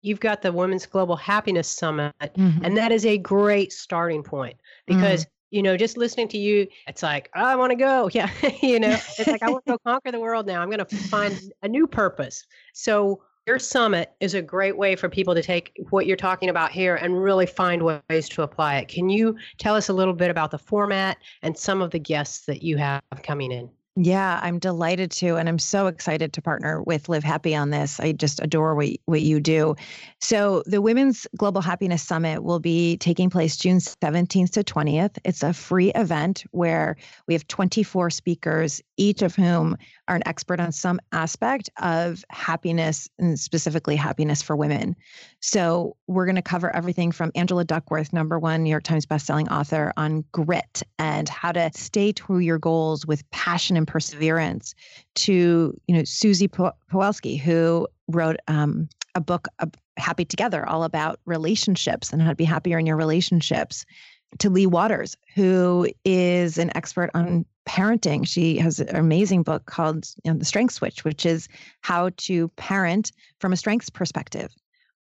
You've 0.02 0.20
got 0.20 0.42
the 0.42 0.52
Women's 0.52 0.84
Global 0.84 1.16
Happiness 1.16 1.68
Summit, 1.68 2.14
mm-hmm. 2.20 2.62
and 2.62 2.76
that 2.76 2.92
is 2.92 3.06
a 3.06 3.16
great 3.16 3.72
starting 3.72 4.22
point 4.22 4.60
because. 4.86 5.22
Mm-hmm. 5.22 5.30
You 5.50 5.62
know, 5.62 5.76
just 5.76 5.96
listening 5.96 6.28
to 6.28 6.38
you, 6.38 6.66
it's 6.86 7.02
like, 7.02 7.30
oh, 7.34 7.44
I 7.44 7.56
want 7.56 7.70
to 7.70 7.76
go. 7.76 8.08
Yeah. 8.14 8.30
you 8.62 8.80
know, 8.80 8.96
it's 9.18 9.26
like, 9.26 9.42
I 9.42 9.50
want 9.50 9.64
to 9.66 9.72
go 9.72 9.78
conquer 9.86 10.12
the 10.12 10.20
world 10.20 10.46
now. 10.46 10.62
I'm 10.62 10.70
going 10.70 10.84
to 10.84 10.96
find 10.96 11.38
a 11.62 11.68
new 11.68 11.86
purpose. 11.86 12.44
So, 12.72 13.22
your 13.46 13.58
summit 13.58 14.12
is 14.20 14.34
a 14.34 14.42
great 14.42 14.76
way 14.76 14.94
for 14.94 15.08
people 15.08 15.34
to 15.34 15.42
take 15.42 15.72
what 15.88 16.06
you're 16.06 16.16
talking 16.16 16.50
about 16.50 16.70
here 16.70 16.96
and 16.96 17.20
really 17.20 17.46
find 17.46 17.82
ways 17.82 18.28
to 18.28 18.42
apply 18.42 18.76
it. 18.76 18.86
Can 18.86 19.08
you 19.08 19.36
tell 19.58 19.74
us 19.74 19.88
a 19.88 19.92
little 19.92 20.12
bit 20.12 20.30
about 20.30 20.50
the 20.50 20.58
format 20.58 21.16
and 21.42 21.56
some 21.56 21.80
of 21.80 21.90
the 21.90 21.98
guests 21.98 22.44
that 22.46 22.62
you 22.62 22.76
have 22.76 23.02
coming 23.22 23.50
in? 23.50 23.70
Yeah, 23.96 24.38
I'm 24.40 24.60
delighted 24.60 25.10
to. 25.12 25.36
And 25.36 25.48
I'm 25.48 25.58
so 25.58 25.88
excited 25.88 26.32
to 26.34 26.42
partner 26.42 26.80
with 26.82 27.08
Live 27.08 27.24
Happy 27.24 27.56
on 27.56 27.70
this. 27.70 27.98
I 27.98 28.12
just 28.12 28.40
adore 28.40 28.76
what, 28.76 28.88
what 29.06 29.20
you 29.20 29.40
do. 29.40 29.74
So, 30.20 30.62
the 30.66 30.80
Women's 30.80 31.26
Global 31.36 31.60
Happiness 31.60 32.02
Summit 32.02 32.44
will 32.44 32.60
be 32.60 32.96
taking 32.98 33.30
place 33.30 33.56
June 33.56 33.78
17th 33.78 34.52
to 34.52 34.62
20th. 34.62 35.18
It's 35.24 35.42
a 35.42 35.52
free 35.52 35.90
event 35.92 36.44
where 36.52 36.96
we 37.26 37.34
have 37.34 37.48
24 37.48 38.10
speakers, 38.10 38.80
each 38.96 39.22
of 39.22 39.34
whom 39.34 39.76
are 40.10 40.16
an 40.16 40.26
expert 40.26 40.58
on 40.58 40.72
some 40.72 41.00
aspect 41.12 41.70
of 41.80 42.24
happiness 42.30 43.08
and 43.18 43.38
specifically 43.38 43.94
happiness 43.94 44.42
for 44.42 44.56
women. 44.56 44.96
So, 45.38 45.96
we're 46.08 46.26
going 46.26 46.36
to 46.36 46.42
cover 46.42 46.74
everything 46.74 47.12
from 47.12 47.30
Angela 47.36 47.64
Duckworth, 47.64 48.12
number 48.12 48.38
one 48.38 48.64
New 48.64 48.70
York 48.70 48.82
Times 48.82 49.06
bestselling 49.06 49.50
author, 49.50 49.92
on 49.96 50.24
grit 50.32 50.82
and 50.98 51.28
how 51.28 51.52
to 51.52 51.70
stay 51.74 52.10
to 52.12 52.40
your 52.40 52.58
goals 52.58 53.06
with 53.06 53.28
passion 53.30 53.76
and 53.76 53.86
perseverance 53.86 54.74
to 55.14 55.74
you 55.86 55.94
know 55.94 56.02
Susie 56.04 56.48
Pawelski, 56.48 57.40
who 57.40 57.86
wrote 58.08 58.36
um, 58.48 58.88
a 59.14 59.20
book, 59.20 59.46
uh, 59.60 59.66
Happy 59.96 60.24
Together, 60.24 60.68
all 60.68 60.82
about 60.82 61.20
relationships 61.24 62.12
and 62.12 62.20
how 62.20 62.30
to 62.30 62.34
be 62.34 62.44
happier 62.44 62.78
in 62.78 62.86
your 62.86 62.96
relationships. 62.96 63.84
To 64.38 64.50
Lea 64.50 64.66
Waters, 64.66 65.16
who 65.34 65.88
is 66.04 66.56
an 66.56 66.70
expert 66.76 67.10
on 67.14 67.44
parenting. 67.68 68.26
She 68.26 68.58
has 68.58 68.80
an 68.80 68.96
amazing 68.96 69.42
book 69.42 69.66
called 69.66 70.06
you 70.24 70.32
know, 70.32 70.38
The 70.38 70.44
Strength 70.44 70.74
Switch, 70.74 71.04
which 71.04 71.26
is 71.26 71.48
how 71.82 72.10
to 72.18 72.48
parent 72.50 73.12
from 73.38 73.52
a 73.52 73.56
strengths 73.56 73.90
perspective, 73.90 74.54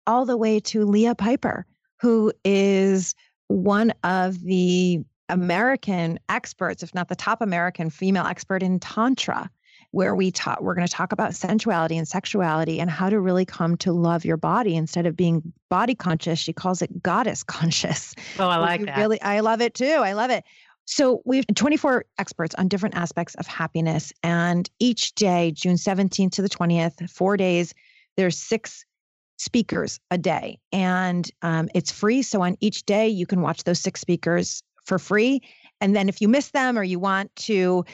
all 0.06 0.26
the 0.26 0.38
way 0.38 0.60
to 0.62 0.86
Leah 0.86 1.16
Piper, 1.16 1.66
who 2.02 2.34
is 2.44 3.16
one 3.48 3.94
of 4.04 4.42
the 4.42 5.00
American 5.30 6.20
experts, 6.28 6.84
if 6.84 6.94
not 6.94 7.08
the 7.08 7.16
top 7.16 7.42
American 7.42 7.90
female 7.90 8.26
expert 8.26 8.64
in 8.64 8.80
Tantra, 8.80 9.50
where 9.92 10.16
we 10.16 10.32
talk, 10.32 10.62
we're 10.62 10.76
going 10.76 10.88
to 10.88 10.94
talk 10.94 11.12
about 11.12 11.32
sensuality 11.32 11.98
and 11.98 12.08
sexuality 12.08 12.80
and 12.80 12.90
how 12.90 13.10
to 13.10 13.20
really 13.20 13.46
come 13.46 13.76
to 13.78 13.92
love 13.92 14.24
your 14.24 14.38
body 14.38 14.76
instead 14.76 15.06
of 15.06 15.16
being 15.16 15.54
body 15.70 15.96
conscious. 15.96 16.38
She 16.40 16.54
calls 16.54 16.82
it 16.82 17.02
goddess 17.02 17.44
conscious. 17.48 18.14
Oh, 18.38 18.48
I 18.48 18.58
like 18.58 18.86
that. 18.86 18.98
Really, 18.98 19.22
I 19.22 19.40
love 19.40 19.62
it 19.62 19.74
too. 19.74 19.86
I 19.86 20.14
love 20.14 20.30
it. 20.30 20.44
So 20.86 21.22
we 21.24 21.38
have 21.38 21.46
24 21.54 22.06
experts 22.18 22.56
on 22.56 22.68
different 22.68 22.96
aspects 22.96 23.36
of 23.36 23.46
happiness. 23.46 24.12
And 24.24 24.68
each 24.80 25.14
day, 25.14 25.52
June 25.52 25.76
17th 25.76 26.32
to 26.32 26.42
the 26.42 26.50
20th, 26.50 27.10
four 27.12 27.38
days, 27.38 27.76
there's 28.18 28.38
six 28.38 28.86
speakers 29.38 30.00
a 30.10 30.18
day. 30.18 30.58
And 30.72 31.30
um, 31.44 31.70
it's 31.76 31.92
free. 31.92 32.24
So 32.24 32.42
on 32.42 32.58
each 32.60 32.86
day, 32.86 33.08
you 33.08 33.28
can 33.28 33.42
watch 33.42 33.64
those 33.64 33.80
six 33.80 34.02
speakers 34.02 34.64
for 34.86 34.98
free. 34.98 35.42
And 35.82 35.96
then 35.96 36.10
if 36.10 36.22
you 36.22 36.28
miss 36.28 36.50
them 36.50 36.78
or 36.78 36.84
you 36.84 37.00
want 37.00 37.34
to 37.38 37.86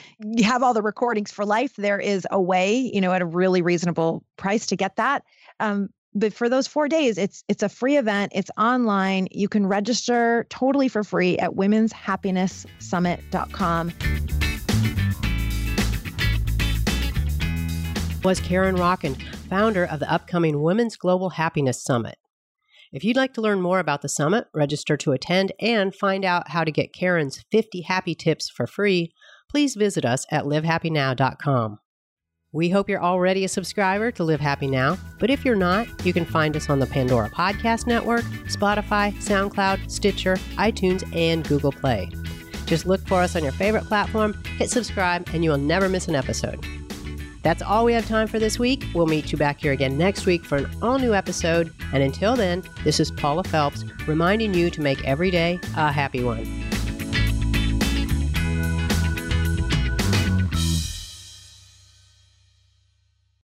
have 0.44 0.64
all 0.64 0.74
the 0.74 0.82
recordings 0.82 1.32
for 1.32 1.46
life, 1.46 1.76
there 1.76 2.00
is 2.00 2.28
a 2.32 2.42
way, 2.42 2.76
you 2.76 3.00
know, 3.00 3.14
at 3.14 3.22
a 3.22 3.26
really 3.26 3.62
reasonable 3.62 4.24
price 4.38 4.66
to 4.68 4.76
get 4.76 4.96
that. 4.96 5.24
Um, 5.60 5.90
but 6.16 6.34
for 6.34 6.50
those 6.50 6.66
four 6.66 6.88
days, 6.88 7.16
it's 7.18 7.44
it's 7.50 7.62
a 7.62 7.68
free 7.70 7.98
event. 7.98 8.32
It's 8.34 8.50
online. 8.58 9.28
You 9.32 9.50
can 9.50 9.68
register 9.68 10.48
totally 10.50 10.88
for 10.88 11.04
free 11.04 11.38
at 11.38 11.52
womenshappinesssummit.com. 11.52 13.92
Was 18.24 18.40
Karen 18.40 18.76
Rockin, 18.76 19.14
founder 19.50 19.86
of 19.86 20.00
the 20.00 20.12
upcoming 20.12 20.64
Women's 20.64 20.96
Global 20.96 21.30
Happiness 21.30 21.84
Summit. 21.84 22.18
If 22.92 23.04
you'd 23.04 23.18
like 23.18 23.34
to 23.34 23.42
learn 23.42 23.62
more 23.62 23.80
about 23.80 24.02
the 24.02 24.10
summit, 24.10 24.48
register 24.54 24.98
to 24.98 25.12
attend, 25.12 25.52
and 25.60 25.94
find 25.94 26.24
out 26.24 26.50
how 26.50 26.64
to 26.64 26.72
get 26.72 26.94
Karen's 26.94 27.44
50 27.52 27.82
happy 27.82 28.16
tips 28.16 28.50
for 28.50 28.68
free, 28.68 29.12
please 29.50 29.76
visit 29.76 30.06
us 30.06 30.26
at 30.32 30.46
livehappynow.com. 30.46 31.80
We 32.52 32.70
hope 32.70 32.88
you're 32.88 33.04
already 33.04 33.44
a 33.44 33.50
subscriber 33.50 34.12
to 34.12 34.24
Live 34.24 34.40
Happy 34.40 34.68
Now, 34.68 34.98
but 35.20 35.30
if 35.30 35.44
you're 35.44 35.56
not, 35.56 35.88
you 36.06 36.14
can 36.14 36.24
find 36.24 36.56
us 36.56 36.70
on 36.70 36.80
the 36.80 36.88
Pandora 36.88 37.30
Podcast 37.30 37.86
Network, 37.86 38.24
Spotify, 38.48 39.14
SoundCloud, 39.16 39.92
Stitcher, 39.92 40.38
iTunes, 40.56 41.04
and 41.14 41.46
Google 41.46 41.74
Play. 41.74 42.10
Just 42.66 42.86
look 42.86 43.06
for 43.08 43.22
us 43.22 43.36
on 43.36 43.44
your 43.44 43.52
favorite 43.52 43.84
platform, 43.84 44.42
hit 44.58 44.70
subscribe, 44.70 45.28
and 45.34 45.44
you 45.44 45.50
will 45.50 45.58
never 45.58 45.90
miss 45.90 46.08
an 46.08 46.16
episode. 46.16 46.66
That's 47.46 47.62
all 47.62 47.86
we 47.86 47.94
have 47.94 48.08
time 48.08 48.26
for 48.28 48.40
this 48.40 48.58
week. 48.58 48.88
We'll 48.96 49.06
meet 49.06 49.32
you 49.32 49.38
back 49.38 49.62
here 49.62 49.72
again 49.72 50.00
next 50.00 50.26
week 50.26 50.44
for 50.44 50.56
an 50.56 50.68
all 50.82 50.98
new 50.98 51.14
episode. 51.14 51.72
And 51.94 52.02
until 52.02 52.36
then, 52.36 52.64
this 52.84 53.00
is 53.00 53.12
Paula 53.12 53.44
Felps 53.44 53.88
reminding 54.08 54.56
you 54.56 54.72
to 54.72 54.82
make 54.82 55.06
every 55.06 55.30
day 55.30 55.60
a 55.78 55.92
happy 55.92 56.24
one. 56.24 56.44